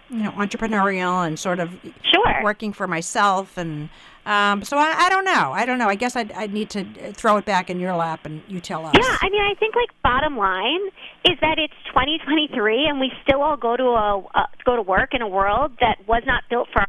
[0.10, 1.72] you know, entrepreneurial and sort of
[2.04, 2.42] Sure.
[2.42, 3.90] working for myself, and
[4.30, 5.52] um, so I, I don't know.
[5.52, 5.88] I don't know.
[5.88, 8.86] I guess I'd, I'd need to throw it back in your lap and you tell
[8.86, 8.94] us.
[8.96, 10.82] Yeah, I mean, I think like bottom line
[11.26, 15.16] is that it's 2023, and we still all go to a uh, go to work
[15.16, 16.86] in a world that was not built for.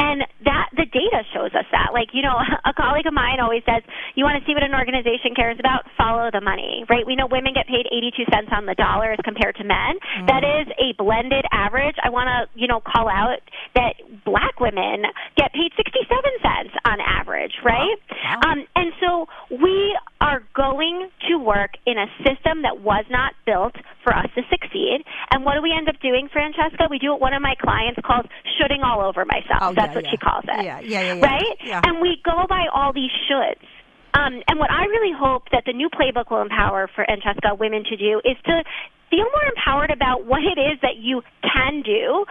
[0.00, 1.92] And that the data shows us that.
[1.92, 2.34] Like, you know,
[2.64, 3.84] a colleague of mine always says,
[4.16, 5.84] you want to see what an organization cares about?
[6.00, 7.04] Follow the money, right?
[7.04, 10.00] We know women get paid 82 cents on the dollar as compared to men.
[10.26, 11.96] That is a blended average.
[12.00, 13.44] I want to, you know, call out
[13.76, 15.04] that black women
[15.36, 16.08] get paid 67
[16.40, 17.98] cents on average, right?
[18.46, 23.74] Um, and so we are going to work in a system that was not built
[24.04, 25.04] for us to succeed.
[25.32, 26.88] And what do we end up doing, Francesca?
[26.88, 28.26] We do what one of my clients calls
[28.58, 29.60] shooting all over myself.
[29.62, 30.64] Oh, That's yeah, what she calls it.
[30.64, 31.26] Yeah, yeah, yeah, yeah.
[31.26, 31.56] Right?
[31.64, 31.80] Yeah.
[31.84, 33.66] And we go by all these shoulds.
[34.12, 37.84] Um, and what I really hope that the new playbook will empower for Francesca women
[37.84, 38.64] to do is to
[39.08, 42.24] feel more empowered about what it is that you can do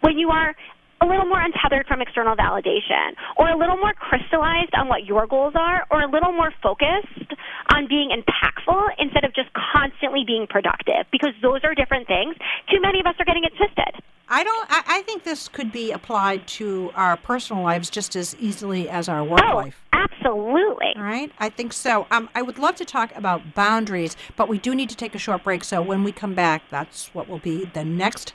[0.00, 0.54] when you are
[1.02, 5.26] a little more untethered from external validation, or a little more crystallized on what your
[5.26, 7.34] goals are, or a little more focused
[7.74, 12.36] on being impactful instead of just constantly being productive, because those are different things.
[12.70, 13.98] Too many of us are getting it twisted.
[14.34, 14.66] I don't.
[14.70, 19.06] I, I think this could be applied to our personal lives just as easily as
[19.06, 19.76] our work Oh, life.
[19.92, 20.94] absolutely.
[20.96, 22.06] All right, I think so.
[22.10, 25.18] Um, I would love to talk about boundaries, but we do need to take a
[25.18, 25.64] short break.
[25.64, 28.32] So when we come back, that's what will be the next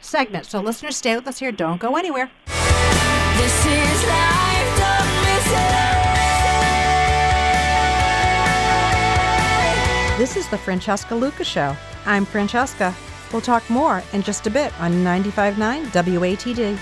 [0.00, 0.46] segment.
[0.46, 1.50] So listeners, stay with us here.
[1.50, 2.30] Don't go anywhere.
[2.46, 5.74] This is life, don't miss it.
[10.16, 11.76] This is the Francesca Luca Show.
[12.06, 12.94] I'm Francesca.
[13.32, 16.78] We'll talk more in just a bit on 95.9 WATD.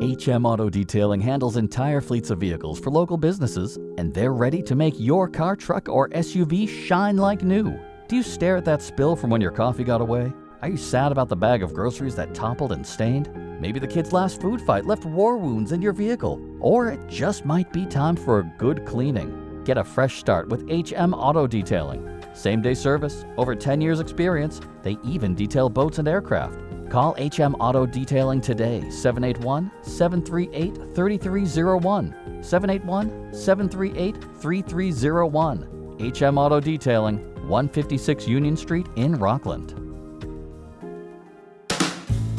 [0.00, 4.74] HM Auto Detailing handles entire fleets of vehicles for local businesses, and they're ready to
[4.74, 7.78] make your car, truck, or SUV shine like new.
[8.08, 10.32] Do you stare at that spill from when your coffee got away?
[10.62, 13.28] Are you sad about the bag of groceries that toppled and stained?
[13.60, 17.44] Maybe the kid's last food fight left war wounds in your vehicle, or it just
[17.44, 19.47] might be time for a good cleaning.
[19.68, 22.24] Get a fresh start with HM Auto Detailing.
[22.32, 24.62] Same day service, over 10 years experience.
[24.82, 26.58] They even detail boats and aircraft.
[26.88, 32.42] Call HM Auto Detailing today, 781 738 3301.
[32.42, 36.12] 781 738 3301.
[36.14, 39.87] HM Auto Detailing, 156 Union Street in Rockland.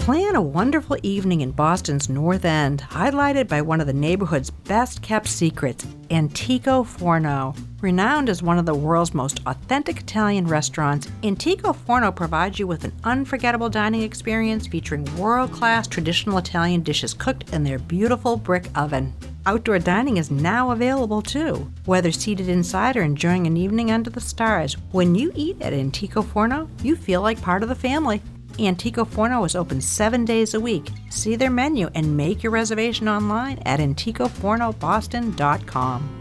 [0.10, 5.04] Plan a wonderful evening in Boston's North End, highlighted by one of the neighborhood's best
[5.04, 7.54] kept secrets, Antico Forno.
[7.80, 12.86] Renowned as one of the world's most authentic Italian restaurants, Antico Forno provides you with
[12.86, 18.66] an unforgettable dining experience featuring world class traditional Italian dishes cooked in their beautiful brick
[18.74, 19.14] oven.
[19.46, 24.20] Outdoor dining is now available too, whether seated inside or enjoying an evening under the
[24.20, 24.76] stars.
[24.92, 28.24] When you eat at Antico Forno, you feel like part of the family.
[28.68, 30.92] Antico Forno is open seven days a week.
[31.10, 36.19] See their menu and make your reservation online at anticofornoboston.com.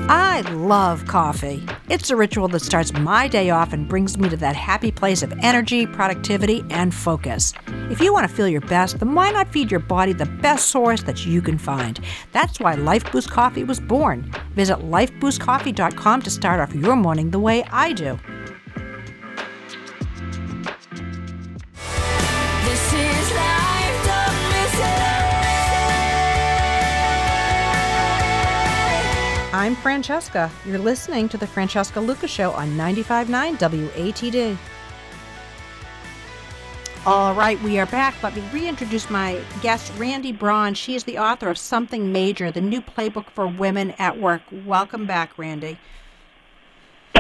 [0.09, 1.67] I love coffee.
[1.89, 5.23] It's a ritual that starts my day off and brings me to that happy place
[5.23, 7.53] of energy, productivity, and focus.
[7.91, 10.69] If you want to feel your best, then why not feed your body the best
[10.69, 11.99] source that you can find?
[12.31, 14.33] That's why Life Boost Coffee was born.
[14.55, 18.17] Visit lifeboostcoffee.com to start off your morning the way I do.
[29.63, 30.51] I'm Francesca.
[30.67, 34.57] You're listening to the Francesca Luca's Show on 95.9 WATD.
[37.07, 38.21] All right, we are back.
[38.25, 40.75] Let me reintroduce my guest, Randi Braun.
[40.75, 44.43] She is the author of Something Major, the new playbook for women at work.
[44.67, 45.79] Welcome back, Randi.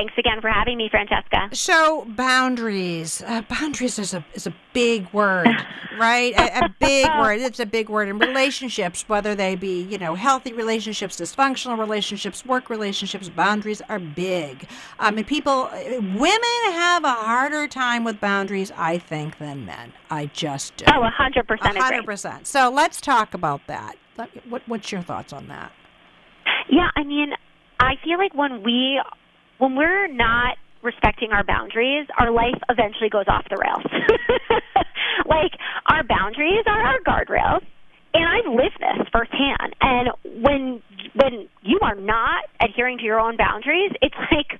[0.02, 1.50] Thanks again for having me, Francesca.
[1.52, 5.46] So boundaries, uh, boundaries is a is a big word,
[5.96, 6.34] right?
[6.34, 7.38] A, a big word.
[7.40, 12.44] It's a big word in relationships, whether they be you know healthy relationships, dysfunctional relationships,
[12.44, 13.28] work relationships.
[13.28, 14.66] Boundaries are big.
[14.98, 19.92] I mean, people, women have a harder time with boundaries, I think, than men.
[20.10, 20.86] I just do.
[20.88, 22.48] Oh, a 100% A hundred percent.
[22.48, 23.94] So let's talk about that.
[24.48, 25.70] What, what's your thoughts on that?
[26.68, 27.34] Yeah, I mean,
[27.78, 29.00] I feel like when we
[29.62, 33.86] when we're not respecting our boundaries, our life eventually goes off the rails.
[35.26, 35.52] like
[35.86, 37.62] our boundaries are our guardrails.
[38.12, 39.76] And I've lived this firsthand.
[39.80, 40.08] And
[40.42, 40.82] when
[41.14, 44.58] when you are not adhering to your own boundaries, it's like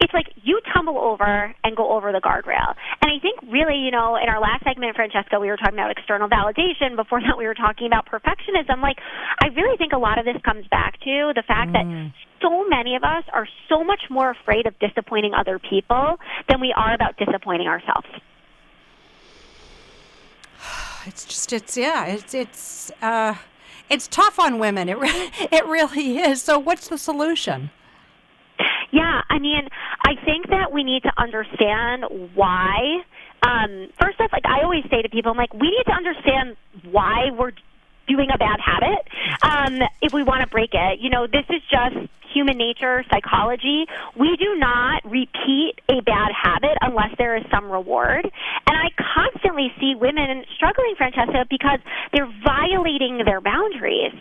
[0.00, 2.74] it's like you tumble over and go over the guardrail.
[3.00, 5.90] And I think really, you know, in our last segment, Francesca, we were talking about
[5.90, 6.96] external validation.
[6.96, 8.82] Before that, we were talking about perfectionism.
[8.82, 8.98] Like,
[9.40, 11.84] I really think a lot of this comes back to the fact that
[12.42, 16.16] so many of us are so much more afraid of disappointing other people
[16.48, 18.08] than we are about disappointing ourselves.
[21.08, 23.36] It's just it's yeah it's it's uh
[23.90, 24.88] it's tough on women.
[24.88, 26.42] It re- it really is.
[26.42, 27.70] So what's the solution?
[28.90, 29.68] Yeah, I mean,
[30.04, 33.02] I think that we need to understand why.
[33.42, 36.56] Um, first off, like I always say to people, I'm like, we need to understand
[36.90, 37.52] why we're
[38.08, 39.06] doing a bad habit
[39.42, 41.00] um, if we want to break it.
[41.00, 41.96] You know, this is just
[42.36, 43.88] human nature, psychology.
[44.12, 48.28] We do not repeat a bad habit unless there is some reward.
[48.68, 51.80] And I constantly see women struggling, Francesca, because
[52.12, 54.12] they're violating their boundaries,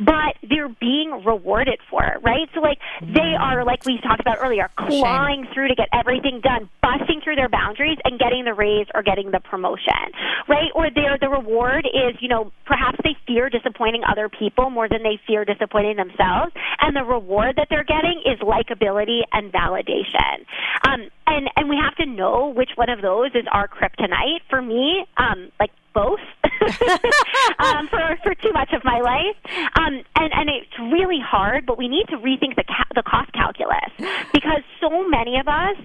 [0.00, 2.48] but they're being rewarded for it, right?
[2.54, 6.70] So, like, they are, like we talked about earlier, clawing through to get everything done,
[6.80, 10.08] busting through their boundaries and getting the raise or getting the promotion,
[10.48, 10.72] right?
[10.74, 15.02] Or their the reward is, you know, perhaps they fear disappointing other people more than
[15.02, 20.46] they fear disappointing themselves, and the reward that they're getting is likability and validation.
[20.86, 24.40] Um, and and we have to know which one of those is our kryptonite.
[24.48, 26.22] For me, um, like both
[27.58, 29.34] um, for for too much of my life,
[29.78, 31.66] um, and and it's really hard.
[31.66, 33.90] But we need to rethink the ca- the cost calculus
[34.32, 35.76] because so many of us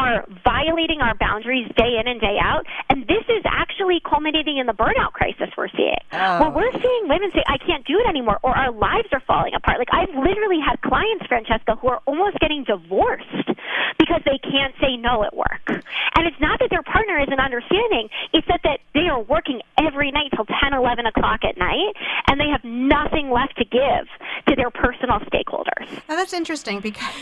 [0.00, 4.66] are violating our boundaries day in and day out, and this is actually culminating in
[4.66, 6.00] the burnout crisis we're seeing.
[6.40, 9.52] Where we're seeing women say, "I can't do it anymore," or our lives are falling
[9.54, 9.78] apart.
[9.78, 13.52] Like I've literally had clients, Francesca, who are almost getting divorced
[13.98, 15.66] because they can't say no at work.
[15.68, 20.10] And it's not that their partner isn't understanding; it's that that they are working every
[20.10, 21.94] night till 10, 11 o'clock at night,
[22.28, 24.06] and they have nothing left to give
[24.48, 25.88] to their personal stakeholders.
[26.08, 27.14] Now that's interesting because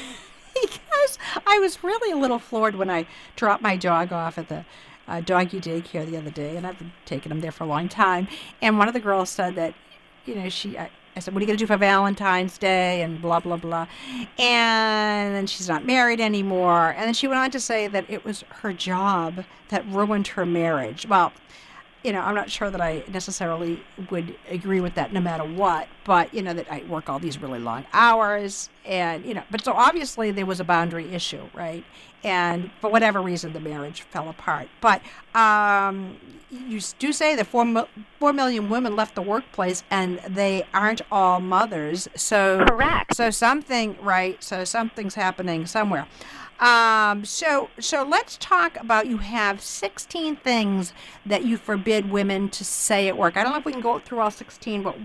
[0.62, 4.64] because I was really a little floored when I dropped my dog off at the
[5.08, 7.88] uh, doggy daycare the other day, and I've been taking him there for a long
[7.88, 8.28] time.
[8.60, 9.74] And one of the girls said that,
[10.24, 10.78] you know, she.
[10.78, 13.56] I, I said, "What are you going to do for Valentine's Day?" And blah blah
[13.56, 13.86] blah.
[14.38, 16.90] And then she's not married anymore.
[16.90, 20.46] And then she went on to say that it was her job that ruined her
[20.46, 21.06] marriage.
[21.08, 21.32] Well,
[22.02, 25.88] you know, I'm not sure that I necessarily would agree with that no matter what,
[26.04, 29.64] but, you know, that I work all these really long hours and, you know, but
[29.64, 31.84] so obviously there was a boundary issue, right?
[32.22, 34.68] And for whatever reason, the marriage fell apart.
[34.80, 35.02] But
[35.34, 36.16] um,
[36.50, 37.86] you do say that four,
[38.18, 42.08] four million women left the workplace and they aren't all mothers.
[42.14, 43.16] So, Correct.
[43.16, 44.42] So something, right?
[44.42, 46.06] So something's happening somewhere.
[46.58, 50.92] Um, so, so let's talk about you have 16 things
[51.26, 53.36] that you forbid women to say at work.
[53.36, 54.96] I don't know if we can go through all 16, but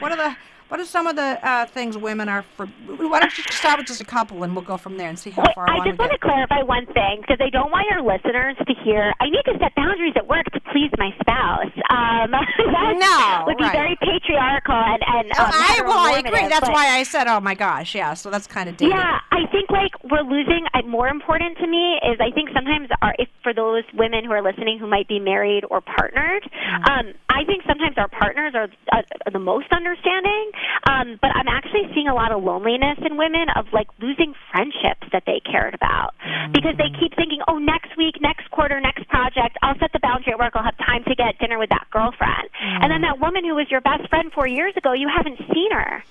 [0.00, 0.36] what are the
[0.70, 2.66] what are some of the uh, things women are for?
[2.86, 5.30] Why don't you start with just a couple and we'll go from there and see
[5.30, 8.02] how Wait, far I just want to clarify one thing because I don't want your
[8.02, 9.12] listeners to hear.
[9.20, 11.74] I need to set boundaries at work to please my spouse.
[11.90, 12.30] Um,
[12.70, 13.72] that No, would be right.
[13.72, 16.46] very patriarchal and and Oh, um, I, well, I agree.
[16.48, 18.94] That's but- why I said, "Oh my gosh, yeah." So that's kind of dated.
[18.94, 20.66] Yeah, I think like we're losing.
[20.72, 24.30] Uh, more important to me is I think sometimes our if for those women who
[24.32, 26.44] are listening who might be married or partnered,
[26.88, 29.02] um, I think sometimes our partners are uh,
[29.32, 30.50] the most understanding.
[30.88, 35.06] Um, but I'm actually seeing a lot of loneliness in women of like losing friendships
[35.12, 36.14] that they cared about
[36.52, 40.32] because they keep thinking, oh, next week, next quarter, next project, I'll set the boundary
[40.32, 40.52] at work.
[40.54, 43.70] I'll have time to get dinner with that girlfriend, and then that woman who was
[43.70, 46.02] your best friend four years ago, you haven't seen her.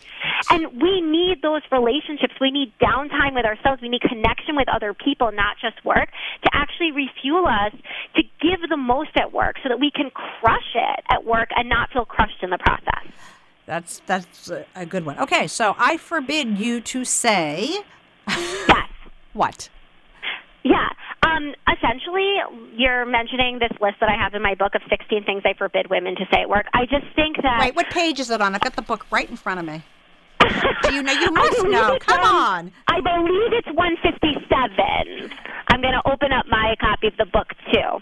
[0.52, 2.34] And we need those relationships.
[2.42, 3.82] We need downtime with ourselves.
[3.82, 6.10] We need connection with other people, not just work,
[6.44, 7.74] to actually refuel us
[8.16, 11.70] to give the most at work so that we can crush it at work and
[11.70, 13.06] not feel crushed in the process.
[13.70, 15.20] That's that's a, good one.
[15.20, 17.78] Okay, so I forbid you to say
[18.28, 18.90] Yes.
[19.34, 19.70] what?
[20.64, 20.90] Yeah.
[21.22, 22.38] Um, essentially,
[22.76, 25.88] you're mentioning this list that I have in my book of 16 things I forbid
[25.88, 26.66] women to say at work.
[26.74, 27.60] I just think that.
[27.60, 28.56] Wait, what page is it on?
[28.56, 29.84] I've got the book right in front of me.
[30.82, 31.14] Do you know?
[31.14, 32.00] You must know.
[32.00, 32.72] Come on.
[32.88, 35.38] I believe it's 157.
[35.68, 38.02] I'm going to open up my copy of the book too.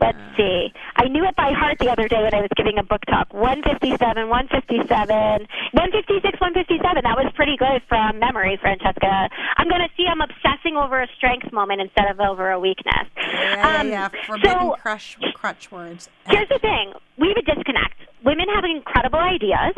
[0.00, 0.72] Let's see.
[0.96, 3.32] I knew it by heart the other day when I was giving a book talk.
[3.34, 7.02] 157, 157, 156, 157.
[7.02, 9.28] That was pretty good from memory, Francesca.
[9.58, 13.10] I'm going to see I'm obsessing over a strength moment instead of over a weakness.
[13.16, 14.08] Yeah, yeah, Um, yeah.
[14.26, 16.08] Forbidden so, crush crutch words.
[16.30, 17.98] Here's the thing we have a disconnect.
[18.24, 19.74] Women have incredible ideas,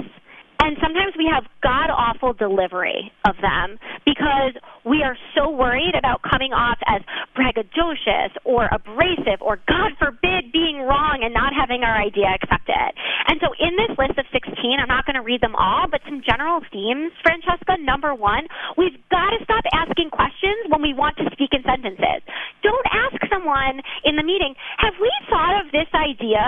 [0.62, 4.54] and sometimes we have god awful delivery of them because
[4.84, 7.02] we are so worried about coming off as
[7.36, 12.96] braggadocious or abrasive or, God forbid, being wrong and not having our idea accepted.
[13.28, 16.00] And so, in this list of 16, I'm not going to read them all, but
[16.08, 17.76] some general themes, Francesca.
[17.80, 22.24] Number one, we've got to stop asking questions when we want to speak in sentences.
[22.64, 26.42] Don't ask someone in the meeting, Have we thought of this idea?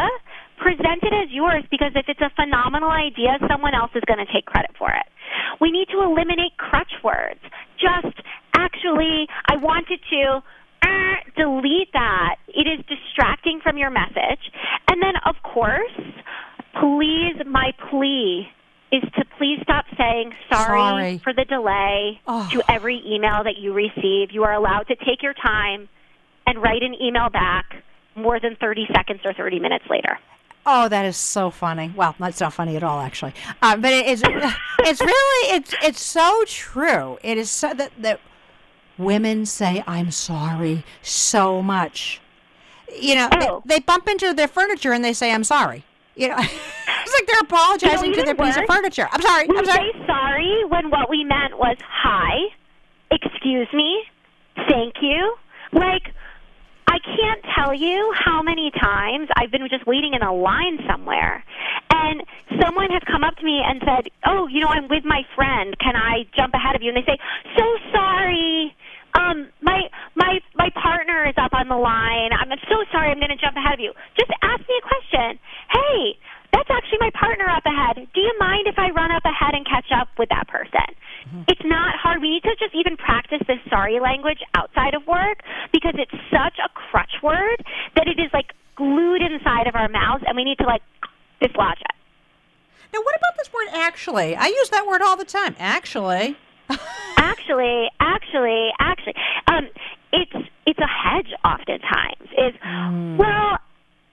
[0.62, 4.30] Present it as yours because if it's a phenomenal idea, someone else is going to
[4.32, 5.06] take credit for it.
[5.60, 7.40] We need to eliminate crutch words.
[7.78, 8.16] Just
[8.54, 10.42] actually, I wanted to.
[10.84, 12.36] Uh, delete that.
[12.48, 14.42] It is distracting from your message.
[14.90, 15.94] And then, of course,
[16.80, 18.48] please, my plea
[18.90, 21.18] is to please stop saying sorry, Sorry.
[21.22, 22.48] for the delay Oh.
[22.52, 24.32] to every email that you receive.
[24.32, 25.88] You are allowed to take your time
[26.48, 27.66] and write an email back
[28.16, 30.18] more than 30 seconds or 30 minutes later.
[30.64, 31.92] Oh, that is so funny.
[31.96, 33.34] Well, that's not funny at all, actually.
[33.60, 34.22] Uh, but it, it's
[34.80, 37.18] it's really it's it's so true.
[37.24, 38.20] It is so that that
[38.98, 42.20] women say I'm sorry so much.
[43.00, 43.62] You know, Oh.
[43.64, 45.84] they, they bump into their furniture and they say I'm sorry.
[46.14, 49.08] You know, it's like they're apologizing to even their piece of furniture.
[49.10, 49.46] I'm sorry.
[49.48, 49.92] We I'm sorry.
[49.94, 52.36] say sorry when what we meant was hi,
[53.10, 54.04] excuse me,
[54.68, 55.34] thank you.
[55.72, 56.12] Like,
[56.92, 61.42] I can't tell you how many times I've been just waiting in a line somewhere,
[61.88, 62.22] and
[62.60, 65.72] someone has come up to me and said, "Oh, you know, I'm with my friend.
[65.78, 67.18] Can I jump ahead of you?" And they say,
[67.56, 67.64] "So
[67.96, 68.76] sorry."
[69.14, 72.32] Um, my my my partner is up on the line.
[72.32, 73.08] I'm so sorry.
[73.10, 73.92] I'm going to jump ahead of you.
[74.16, 75.38] Just ask me a question.
[75.72, 76.18] Hey,
[76.52, 77.96] that's actually my partner up ahead.
[78.14, 80.94] Do you mind if I run up ahead and catch up with that person?
[81.48, 82.20] It's not hard.
[82.20, 85.42] We need to just even practice this sorry language outside of work
[85.72, 87.64] because it's such a crutch word
[87.96, 90.82] that it is like glued inside of our mouths and we need to like
[91.40, 91.96] dislodge it.
[92.92, 94.36] Now, what about this word actually?
[94.36, 95.56] I use that word all the time.
[95.58, 96.36] Actually.
[97.16, 99.14] actually, actually, actually,
[99.46, 99.68] um,
[100.12, 101.32] it's it's a hedge.
[101.44, 102.54] Oftentimes, is
[103.18, 103.58] well,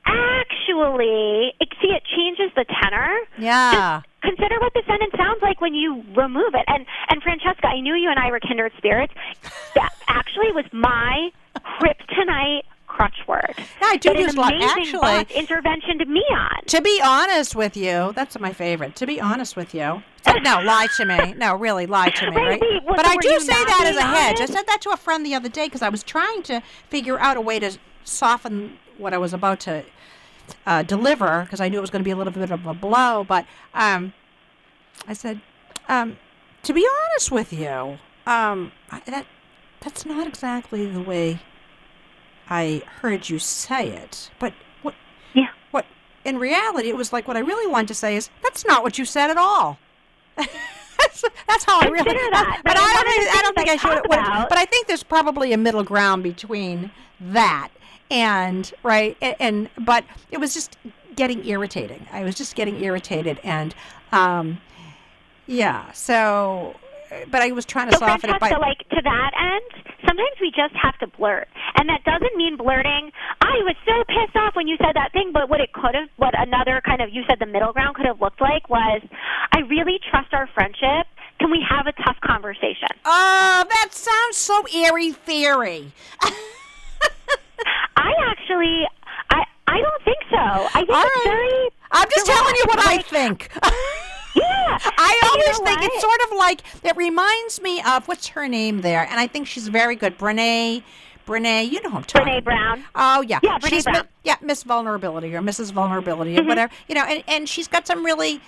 [0.05, 3.17] actually, it, see, it changes the tenor.
[3.37, 4.01] Yeah.
[4.21, 6.65] Consider what the sentence sounds like when you remove it.
[6.67, 9.13] And and Francesca, I knew you and I were kindred spirits.
[9.75, 13.53] That actually was my kryptonite crutch word.
[13.57, 14.53] Yeah, I do use a lot.
[14.61, 16.63] Actually- boss interventioned me on.
[16.67, 18.95] To be honest with you, that's my favorite.
[18.97, 21.33] To be honest with you, So, no, lie to me.
[21.37, 22.61] No, really, lie to me, Wait, right?
[22.61, 24.41] wait, what, but I do say that as a hedge.
[24.41, 27.17] I said that to a friend the other day because I was trying to figure
[27.19, 29.83] out a way to soften what I was about to
[30.65, 32.73] uh, deliver because I knew it was going to be a little bit of a
[32.73, 33.23] blow.
[33.23, 34.13] But um,
[35.07, 35.41] I said,
[35.87, 36.17] um,
[36.63, 37.97] to be honest with you,
[38.27, 39.25] um, I, that
[39.81, 41.39] that's not exactly the way
[42.49, 44.29] I heard you say it.
[44.39, 44.95] But what?
[45.33, 45.47] Yeah.
[45.71, 45.85] What?
[46.25, 48.97] In reality, it was like what I really wanted to say is that's not what
[48.97, 49.79] you said at all.
[50.35, 52.03] that's, that's how I really.
[52.03, 52.61] That.
[52.63, 52.93] But I don't.
[52.93, 54.49] one of the think- I don't think I I should.
[54.49, 57.69] But I think there's probably a middle ground between that
[58.11, 60.77] and right and, and but it was just
[61.15, 62.07] getting irritating.
[62.11, 63.75] I was just getting irritated and
[64.11, 64.59] um
[65.47, 65.91] yeah.
[65.91, 66.75] So
[67.31, 70.37] but I was trying to So soften it by Francesca, like to that end, sometimes
[70.39, 71.47] we just have to blurt,
[71.77, 73.11] and that doesn't mean blurting.
[73.41, 76.09] I was so pissed off when you said that thing, but what it could have,
[76.17, 79.01] what another kind of you said the middle ground could have looked like was,
[79.51, 81.07] I really trust our friendship.
[81.39, 82.89] Can we have a tough conversation?
[83.05, 85.91] Oh, that sounds so airy fairy.
[87.95, 88.87] I actually,
[89.29, 90.37] I I don't think so.
[90.37, 91.23] I think All it's right.
[91.25, 91.69] very.
[91.91, 93.49] I'm just telling you what I think.
[94.35, 94.77] Yeah.
[94.83, 95.91] I And you always know think what?
[95.91, 99.47] it's sort of like it reminds me of what's her name there, and I think
[99.47, 100.19] she's very good.
[100.19, 100.83] Brene,
[101.27, 102.27] Brene, you know who I'm talking.
[102.33, 102.83] Brene Brown.
[102.93, 103.95] Oh yeah, Yeah, Brene she's Brown.
[103.95, 104.07] Mm-hmm.
[104.23, 105.71] yeah, Miss Vulnerability or Mrs.
[105.73, 106.71] Vulnerability or whatever.
[106.87, 108.39] You know, and and she's got some really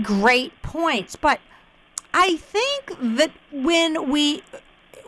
[0.00, 1.40] great points, but
[2.14, 4.42] I think that when we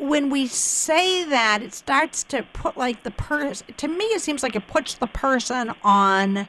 [0.02, 3.66] when we say that, it starts to put like the person.
[3.76, 6.48] To me, it seems like it puts the person on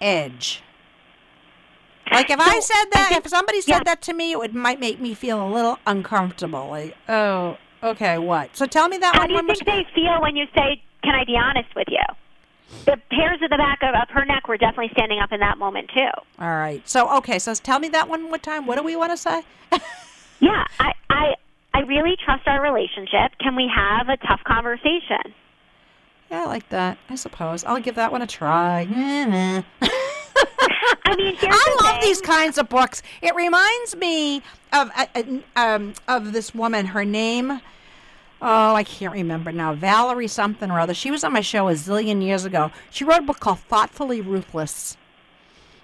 [0.00, 0.62] edge.
[2.10, 3.82] Like if I said that, I think- if somebody said yeah.
[3.84, 6.68] that to me, it would might make me feel a little uncomfortable.
[6.68, 8.54] Like, oh, okay, what?
[8.56, 9.28] So tell me that How one.
[9.28, 12.02] do you think they feel when you say, "Can I be honest with you"?
[12.84, 15.56] The hairs at the back of, of her neck were definitely standing up in that
[15.58, 16.08] moment too.
[16.38, 16.86] All right.
[16.86, 17.38] So okay.
[17.38, 18.66] So tell me that one more time.
[18.66, 19.42] What do we want to say?
[20.40, 21.34] Yeah, I, I,
[21.74, 23.32] I really trust our relationship.
[23.40, 25.34] Can we have a tough conversation?
[26.30, 26.98] Yeah, I like that.
[27.08, 28.86] I suppose I'll give that one a try.
[31.04, 32.00] I mean, I love thing.
[32.00, 33.02] these kinds of books.
[33.20, 34.38] It reminds me
[34.72, 35.22] of uh, uh,
[35.56, 36.86] um, of this woman.
[36.86, 37.60] Her name,
[38.40, 39.74] oh, I can't remember now.
[39.74, 40.94] Valerie something or other.
[40.94, 42.70] She was on my show a zillion years ago.
[42.90, 44.96] She wrote a book called Thoughtfully Ruthless.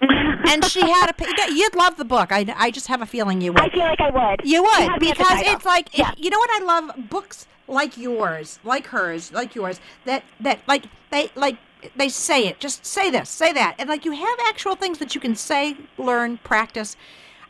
[0.01, 1.53] And she had a.
[1.53, 2.31] You'd love the book.
[2.31, 3.61] I, I just have a feeling you would.
[3.61, 4.41] I feel like I would.
[4.43, 6.11] You would had me at the because it's like Yeah.
[6.17, 10.85] you know what I love books like yours, like hers, like yours that that like
[11.11, 11.57] they like
[11.95, 12.59] they say it.
[12.59, 15.77] Just say this, say that, and like you have actual things that you can say,
[15.97, 16.95] learn, practice.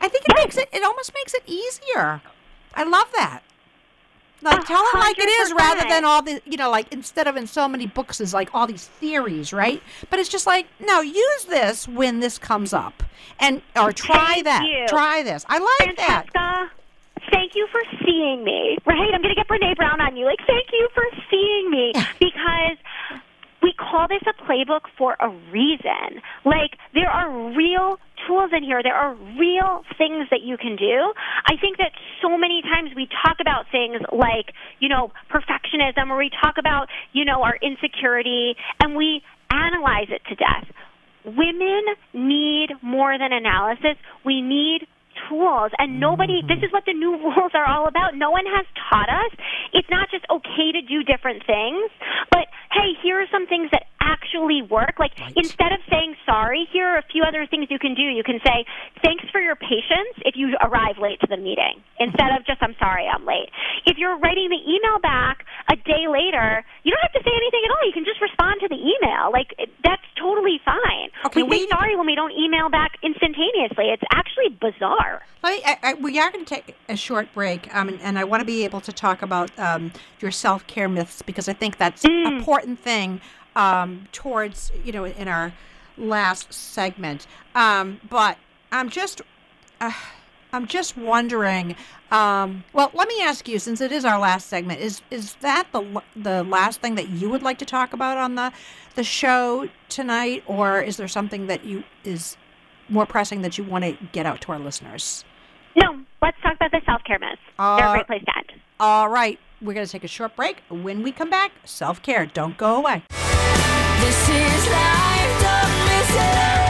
[0.00, 0.68] I think it makes it.
[0.72, 2.20] It almost makes it easier.
[2.74, 3.42] I love that.
[4.42, 7.36] Like tell it like it is, rather than all the you know, like instead of
[7.36, 9.82] in so many books is like all these theories, right?
[10.08, 13.02] But it's just like no, use this when this comes up,
[13.38, 14.86] and or try Thank that, you.
[14.88, 15.44] try this.
[15.48, 16.26] I like that.
[17.30, 18.76] Thank you for seeing me.
[18.84, 19.14] Right?
[19.14, 20.24] I'm going to get Brene Brown on you.
[20.24, 22.76] Like, thank you for seeing me because
[23.62, 26.22] we call this a playbook for a reason.
[26.44, 28.82] Like, there are real tools in here.
[28.82, 31.12] There are real things that you can do.
[31.46, 31.92] I think that
[32.22, 36.88] so many times we talk about things like, you know, perfectionism or we talk about,
[37.12, 40.66] you know, our insecurity and we analyze it to death.
[41.24, 41.84] women
[42.14, 43.96] need more than analysis.
[44.24, 44.86] We need
[45.28, 45.72] tools.
[45.78, 46.48] And nobody mm-hmm.
[46.48, 48.14] this is what the new rules are all about.
[48.14, 49.32] No one has taught us.
[49.72, 51.90] It's not just okay to do different things
[52.30, 54.96] but hey here are some things that actually work.
[54.98, 58.02] Like instead of saying sorry here are a few other things you can do.
[58.02, 58.64] You can say
[59.02, 62.74] thanks for your patience if you arrive late to the meeting instead of just i'm
[62.78, 63.50] sorry i'm late.
[63.86, 67.62] If you're writing the email back a day later you don't have to say anything
[67.66, 67.84] at all.
[67.86, 69.34] You can just respond to the email.
[69.34, 71.10] Like that's totally fine.
[71.26, 73.90] Okay, we say sorry when we don't email back instantaneously.
[73.90, 75.09] It's actually bizarre
[75.44, 78.24] Me- I, I, we are going to take a short break, um, and, and I
[78.24, 81.78] want to be able to talk about um, your self care myths because I think
[81.78, 83.20] that's an important thing
[83.56, 85.52] um, towards you know in our
[85.96, 87.26] last segment.
[87.54, 88.38] Um, but
[88.72, 89.22] I'm just
[89.80, 89.92] uh,
[90.52, 91.76] I'm just wondering.
[92.10, 95.68] Um, well, let me ask you, since it is our last segment, is is that
[95.72, 98.52] the the last thing that you would like to talk about on the
[98.94, 102.36] the show tonight, or is there something that you is
[102.90, 105.24] more pressing that you want to get out to our listeners?
[105.76, 107.40] No, let's talk about the self care myths.
[107.58, 108.60] They're Uh, a great place to end.
[108.80, 110.62] All right, we're going to take a short break.
[110.68, 112.26] When we come back, self care.
[112.26, 113.02] Don't go away.
[114.00, 116.60] This is life, don't miss it.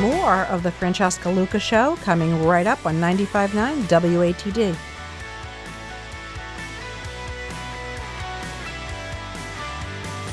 [0.00, 4.76] More of the Francesca Luca Show coming right up on 95.9 WATD.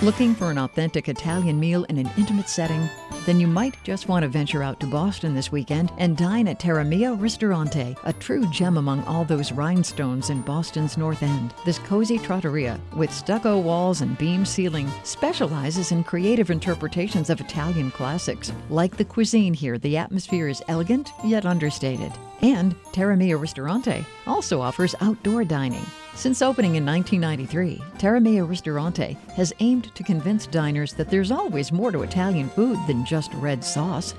[0.05, 2.87] Looking for an authentic Italian meal in an intimate setting?
[3.25, 6.59] Then you might just want to venture out to Boston this weekend and dine at
[6.59, 11.55] Terramia Ristorante, a true gem among all those rhinestones in Boston's North End.
[11.65, 17.89] This cozy trattoria, with stucco walls and beam ceiling, specializes in creative interpretations of Italian
[17.89, 18.51] classics.
[18.69, 22.11] Like the cuisine here, the atmosphere is elegant yet understated.
[22.41, 25.86] And Terramia Ristorante also offers outdoor dining.
[26.15, 31.91] Since opening in 1993, Terramia Ristorante has aimed to convince diners that there's always more
[31.91, 34.13] to Italian food than just red sauce.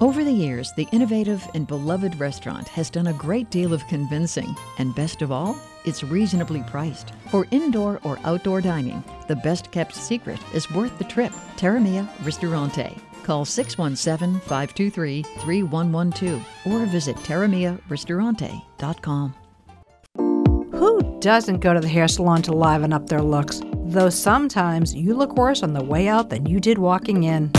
[0.00, 4.56] Over the years, the innovative and beloved restaurant has done a great deal of convincing,
[4.78, 7.12] and best of all, it's reasonably priced.
[7.30, 11.32] For indoor or outdoor dining, the best kept secret is worth the trip.
[11.56, 12.96] Terramia Ristorante.
[13.22, 19.34] Call 617 523 3112 or visit terramiaristorante.com.
[20.72, 23.60] Who doesn't go to the hair salon to liven up their looks?
[23.84, 27.50] Though sometimes you look worse on the way out than you did walking in.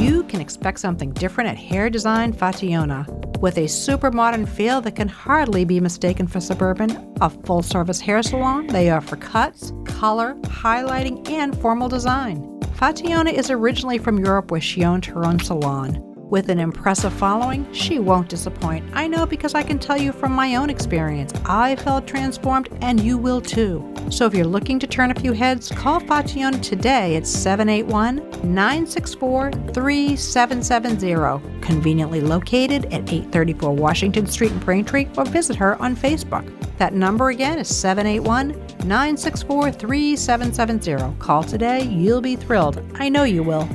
[0.00, 3.06] You can expect something different at Hair Design Fationa.
[3.40, 8.00] With a super modern feel that can hardly be mistaken for suburban, a full service
[8.00, 12.59] hair salon, they offer cuts, color, highlighting, and formal design.
[12.80, 16.09] Fationa is originally from Europe where she owned her own salon.
[16.30, 18.88] With an impressive following, she won't disappoint.
[18.92, 21.32] I know because I can tell you from my own experience.
[21.44, 23.92] I felt transformed, and you will too.
[24.10, 29.50] So if you're looking to turn a few heads, call Fationa today at 781 964
[29.74, 31.60] 3770.
[31.62, 36.48] Conveniently located at 834 Washington Street in Braintree, or visit her on Facebook.
[36.78, 38.50] That number again is 781
[38.86, 41.16] 964 3770.
[41.18, 42.80] Call today, you'll be thrilled.
[42.94, 43.68] I know you will.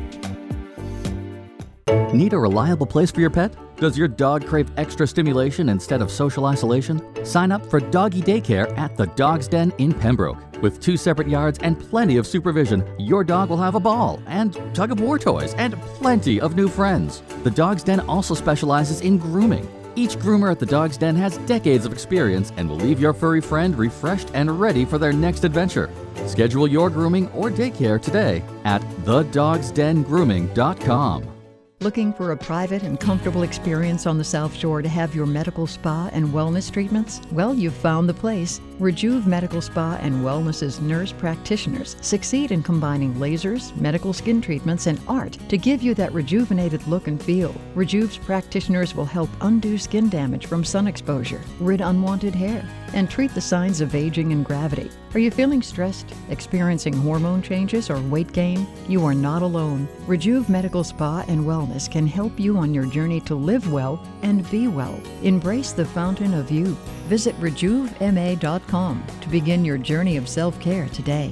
[2.15, 3.55] Need a reliable place for your pet?
[3.75, 6.99] Does your dog crave extra stimulation instead of social isolation?
[7.25, 10.39] Sign up for doggy daycare at the Dog's Den in Pembroke.
[10.61, 14.59] With two separate yards and plenty of supervision, your dog will have a ball and
[14.73, 17.21] tug of war toys and plenty of new friends.
[17.43, 19.69] The Dog's Den also specializes in grooming.
[19.95, 23.41] Each groomer at the Dog's Den has decades of experience and will leave your furry
[23.41, 25.91] friend refreshed and ready for their next adventure.
[26.25, 31.34] Schedule your grooming or daycare today at thedogsdengrooming.com.
[31.81, 35.67] Looking for a private and comfortable experience on the South Shore to have your medical
[35.67, 37.19] spa and wellness treatments?
[37.33, 38.61] Well, you've found the place.
[38.79, 44.99] Rejuve Medical Spa and Wellness's nurse practitioners succeed in combining lasers, medical skin treatments, and
[45.07, 47.55] art to give you that rejuvenated look and feel.
[47.73, 53.33] Rejuve's practitioners will help undo skin damage from sun exposure, rid unwanted hair, and treat
[53.33, 54.91] the signs of aging and gravity.
[55.13, 58.67] Are you feeling stressed, experiencing hormone changes, or weight gain?
[58.89, 59.87] You are not alone.
[60.05, 64.49] Rejuve Medical Spa and Wellness can help you on your journey to live well and
[64.51, 64.99] be well.
[65.23, 66.77] Embrace the fountain of youth.
[67.07, 71.31] Visit rejuvema.com to begin your journey of self care today.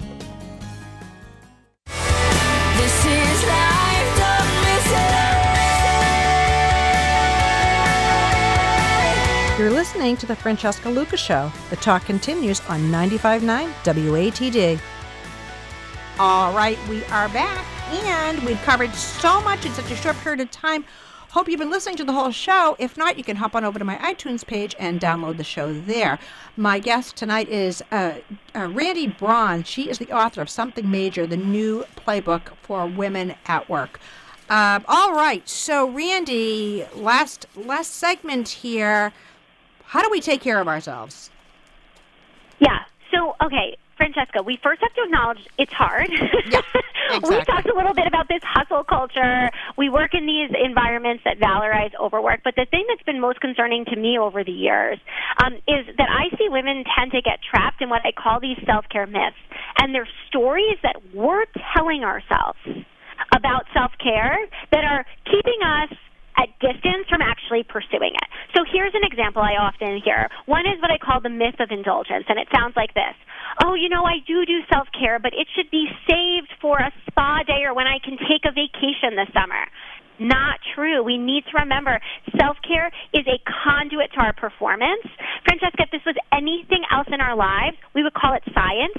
[1.86, 4.88] This is life, don't miss
[9.56, 9.60] it.
[9.60, 11.52] You're listening to the Francesca Luca Show.
[11.70, 14.80] The talk continues on 95.9 WATD.
[16.20, 20.40] All right, we are back, and we've covered so much in such a short period
[20.42, 20.86] of time.
[21.34, 22.76] Hope you've been listening to the whole show.
[22.78, 25.74] If not, you can hop on over to my iTunes page and download the show
[25.74, 26.20] there.
[26.56, 28.18] My guest tonight is uh,
[28.54, 29.64] uh, Randi Braun.
[29.64, 34.00] She is the author of Something Major, the new playbook for women at work.
[34.48, 39.12] Uh, all right, so Randi, last last segment here.
[39.86, 41.32] How do we take care of ourselves?
[42.60, 42.82] Yeah.
[43.12, 46.10] So, okay, Francesca, we first have to acknowledge it's hard.
[46.12, 46.62] Yeah,
[47.10, 47.46] we exactly.
[47.46, 49.50] talked a little bit about this hustle culture.
[49.78, 53.86] We work in these environments that valorize overwork, but the thing that's been most concerning
[53.86, 55.00] to me over the years
[55.42, 58.58] um, is that I see women tend to get trapped in what I call these
[58.66, 59.40] self care myths.
[59.80, 62.60] And they're stories that we're telling ourselves
[63.34, 64.38] about self care
[64.72, 65.96] that are keeping us
[66.38, 68.28] at distance from actually pursuing it.
[68.56, 70.30] So here's an example I often hear.
[70.46, 73.16] One is what I call the myth of indulgence, and it sounds like this.
[73.64, 76.92] Oh, you know, I do do self care, but it should be saved for a
[77.10, 79.70] spa day or when I can take a vacation this summer.
[80.20, 81.02] Not true.
[81.04, 82.00] We need to remember
[82.40, 85.06] self care is a conduit to our performance.
[85.46, 88.98] Francesca, if this was anything else in our lives, we would call it science.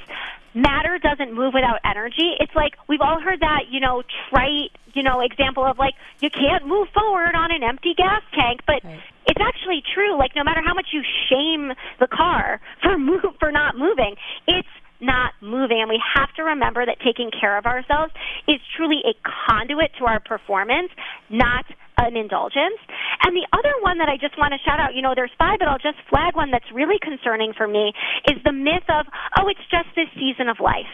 [0.54, 2.38] Matter doesn't move without energy.
[2.38, 6.30] It's like we've all heard that, you know, trite, you know, example of like you
[6.30, 8.78] can't move forward on an empty gas tank, but
[9.26, 10.16] it's actually true.
[10.16, 14.14] Like no matter how much you shame the car for move for not moving,
[14.46, 14.68] it's
[15.00, 15.80] not moving.
[15.80, 18.12] And we have to remember that taking care of ourselves
[18.48, 20.90] is truly a conduit to our performance,
[21.30, 21.64] not
[21.98, 22.78] an indulgence.
[23.24, 25.58] And the other one that I just want to shout out, you know, there's five,
[25.58, 27.92] but I'll just flag one that's really concerning for me
[28.28, 29.06] is the myth of,
[29.40, 30.92] oh, it's just this season of life.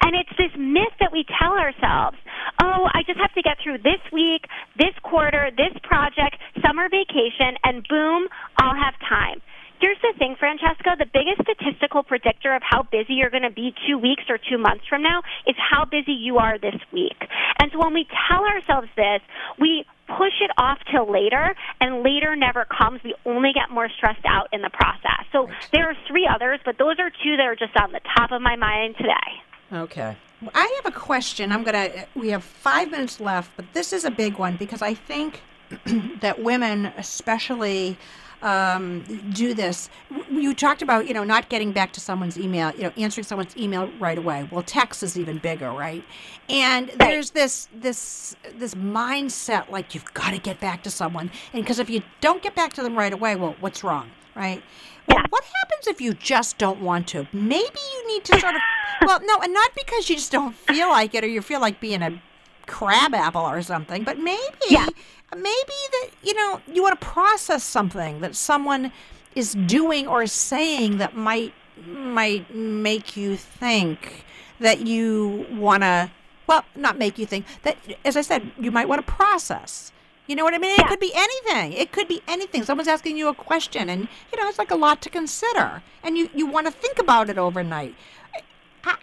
[0.00, 2.16] And it's this myth that we tell ourselves,
[2.62, 7.60] oh, I just have to get through this week, this quarter, this project, summer vacation,
[7.64, 9.44] and boom, I'll have time.
[9.80, 10.96] Here's the thing, Francesca.
[10.98, 14.58] The biggest statistical predictor of how busy you're going to be two weeks or two
[14.58, 17.16] months from now is how busy you are this week.
[17.60, 19.20] And so when we tell ourselves this,
[19.60, 23.02] we push it off till later, and later never comes.
[23.04, 25.26] We only get more stressed out in the process.
[25.32, 28.32] So there are three others, but those are two that are just on the top
[28.32, 29.42] of my mind today.
[29.72, 30.16] Okay.
[30.54, 31.50] I have a question.
[31.50, 34.56] I'm going to, uh, we have five minutes left, but this is a big one
[34.56, 35.42] because I think
[36.20, 37.98] that women, especially,
[38.42, 39.88] um, do this.
[40.30, 43.56] You talked about, you know, not getting back to someone's email, you know, answering someone's
[43.56, 44.48] email right away.
[44.50, 46.04] Well, text is even bigger, right?
[46.48, 51.62] And there's this this this mindset like you've got to get back to someone, and
[51.62, 54.62] because if you don't get back to them right away, well, what's wrong, right?
[55.08, 57.26] Well, what happens if you just don't want to?
[57.32, 58.60] Maybe you need to sort of,
[59.02, 61.80] well, no, and not because you just don't feel like it or you feel like
[61.80, 62.20] being a
[62.66, 64.86] crab apple or something, but maybe, Yeah.
[65.34, 68.92] maybe that, you know, you want to process something that someone
[69.34, 71.52] is doing or saying that might,
[71.86, 74.24] might make you think
[74.60, 76.10] that you want to,
[76.46, 79.92] well, not make you think, that, as I said, you might want to process.
[80.26, 80.74] You know what I mean?
[80.80, 81.72] It could be anything.
[81.72, 82.64] It could be anything.
[82.64, 86.18] Someone's asking you a question, and you know it's like a lot to consider, and
[86.18, 87.94] you you want to think about it overnight.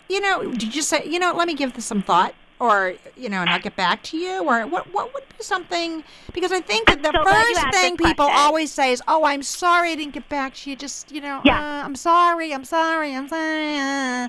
[0.10, 3.28] You know, did you say, you know, let me give this some thought, or you
[3.30, 4.86] know, and I'll get back to you, or what?
[4.94, 6.04] What would be something?
[6.34, 8.40] Because I think that the so first thing people question.
[8.46, 11.42] always say is, "Oh, I'm sorry I didn't get back to you." Just you know,
[11.44, 11.60] Yeah.
[11.60, 13.78] uh, I'm sorry, I'm sorry, I'm sorry.
[13.80, 14.28] Uh.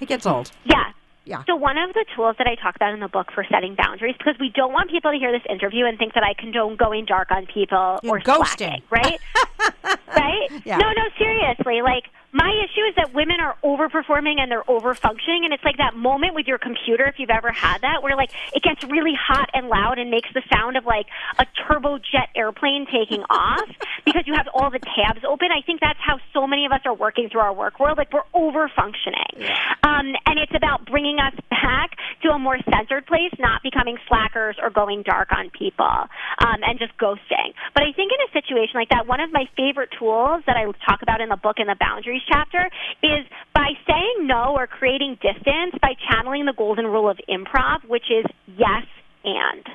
[0.00, 0.50] It gets old.
[0.64, 0.92] Yeah.
[1.26, 1.42] Yeah.
[1.46, 4.16] So one of the tools that I talk about in the book for setting boundaries,
[4.18, 7.04] because we don't want people to hear this interview and think that I condone going
[7.04, 8.80] dark on people You're or ghosting.
[8.80, 9.20] slacking, right?
[10.16, 10.48] right?
[10.64, 10.78] Yeah.
[10.78, 11.82] No, no, seriously.
[11.82, 15.96] Like my issue is that women are overperforming and they're overfunctioning, and it's like that
[15.96, 19.50] moment with your computer, if you've ever had that, where like it gets really hot
[19.52, 21.06] and loud and makes the sound of like
[21.38, 23.68] a turbojet airplane taking off
[24.04, 25.48] because you have all the tabs open.
[25.50, 27.98] I think that's how so many of us are working through our work world.
[27.98, 29.50] Like we're overfunctioning,
[29.82, 34.56] um, and it's about bringing us back to a more centered place, not becoming slackers
[34.62, 37.54] or going dark on people um, and just ghosting.
[37.74, 40.64] But I think in a situation like that, one of my favorite tools that I
[40.86, 42.70] talk about in the book in the boundaries chapter
[43.02, 48.10] is by saying no or creating distance by channeling the golden rule of improv, which
[48.10, 48.86] is yes
[49.24, 49.66] and.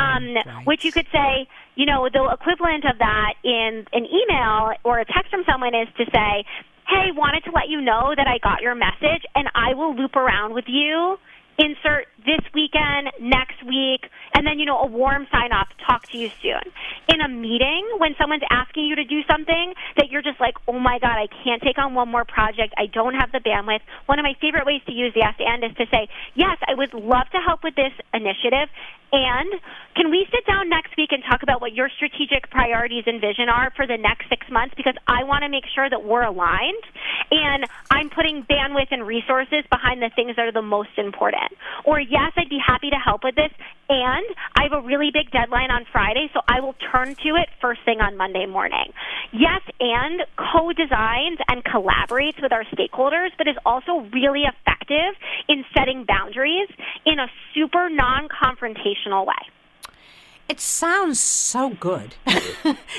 [0.00, 0.66] Um, right.
[0.66, 1.46] Which you could say,
[1.76, 5.88] you know, the equivalent of that in an email or a text from someone is
[5.96, 6.44] to say,
[6.88, 10.16] hey, wanted to let you know that I got your message and I will loop
[10.16, 11.16] around with you.
[11.58, 16.18] Insert this weekend, next week, and then, you know, a warm sign off, talk to
[16.18, 16.62] you soon.
[17.08, 20.78] In a meeting, when someone's asking you to do something that you're just like, oh
[20.78, 24.18] my God, I can't take on one more project, I don't have the bandwidth, one
[24.18, 27.30] of my favorite ways to use yes and is to say, yes, I would love
[27.32, 28.68] to help with this initiative,
[29.10, 29.48] and
[29.96, 33.48] can we sit down next week and talk about what your strategic priorities and vision
[33.48, 34.74] are for the next six months?
[34.76, 36.84] Because I want to make sure that we're aligned.
[37.30, 41.52] and I'm putting bandwidth and resources behind the things that are the most important.
[41.84, 43.50] Or yes, I'd be happy to help with this,
[43.88, 47.48] and I have a really big deadline on Friday, so I will turn to it
[47.60, 48.92] first thing on Monday morning.
[49.32, 55.14] Yes, and co-designs and collaborates with our stakeholders, but is also really effective
[55.48, 56.68] in setting boundaries
[57.06, 59.57] in a super non-confrontational way.
[60.48, 62.14] It sounds so good.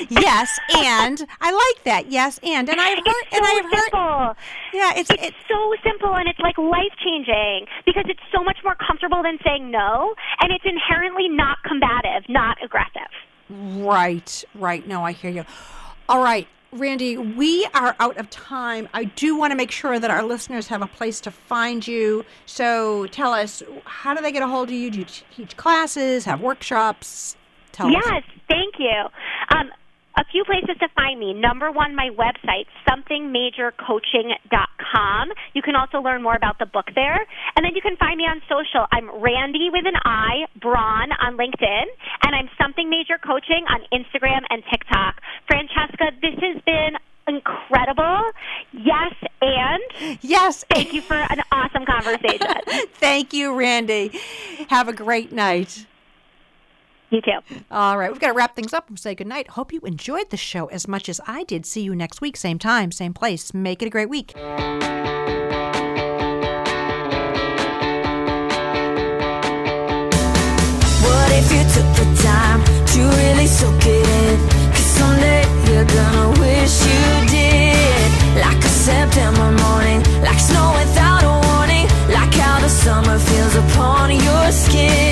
[0.08, 2.04] yes, and I like that.
[2.10, 3.82] Yes, and and I've heard It's and so I've heard.
[3.82, 4.36] simple.
[4.72, 8.58] Yeah, it's It's it, so simple and it's like life changing because it's so much
[8.62, 13.10] more comfortable than saying no, and it's inherently not combative, not aggressive.
[13.50, 14.86] right, right.
[14.86, 15.44] No, I hear you.
[16.08, 18.88] All right, Randi, we are out of time.
[18.94, 22.24] I do want to make sure that our listeners have a place to find you.
[22.46, 24.90] So tell us, how do they get a hold of you?
[24.90, 27.36] Do you teach classes, have workshops?
[27.72, 27.92] Tell us.
[28.04, 29.04] Yes, thank you.
[29.54, 29.70] Um,
[30.16, 31.32] a few places to find me.
[31.32, 35.28] Number one, my website, somethingmajorcoaching.com.
[35.54, 37.24] You can also learn more about the book there.
[37.56, 38.86] And then you can find me on social.
[38.92, 41.84] I'm Randi with an I, Braun on LinkedIn,
[42.24, 45.20] and I'm Something Major Coaching on Instagram and TikTok.
[45.46, 46.96] Francesca, this has been
[47.28, 48.32] incredible.
[48.72, 50.64] Yes, and Yes.
[50.70, 52.48] thank you for an awesome conversation.
[52.94, 54.10] Thank you, Randi.
[54.68, 55.86] Have a great night.
[57.10, 57.38] You too.
[57.72, 58.10] All right.
[58.10, 59.48] We've got to wrap things up and say goodnight.
[59.50, 61.66] Hope you enjoyed the show as much as I did.
[61.66, 63.52] See you next week, same time, same place.
[63.52, 64.32] Make it a great week.
[64.36, 64.46] What
[71.32, 74.38] if you took the time to really soak it in?
[74.70, 78.10] Cause someday you're gonna wish you did.
[78.38, 84.10] Like a September morning, like snow without a warning, like how the summer feels upon
[84.12, 85.09] your skin.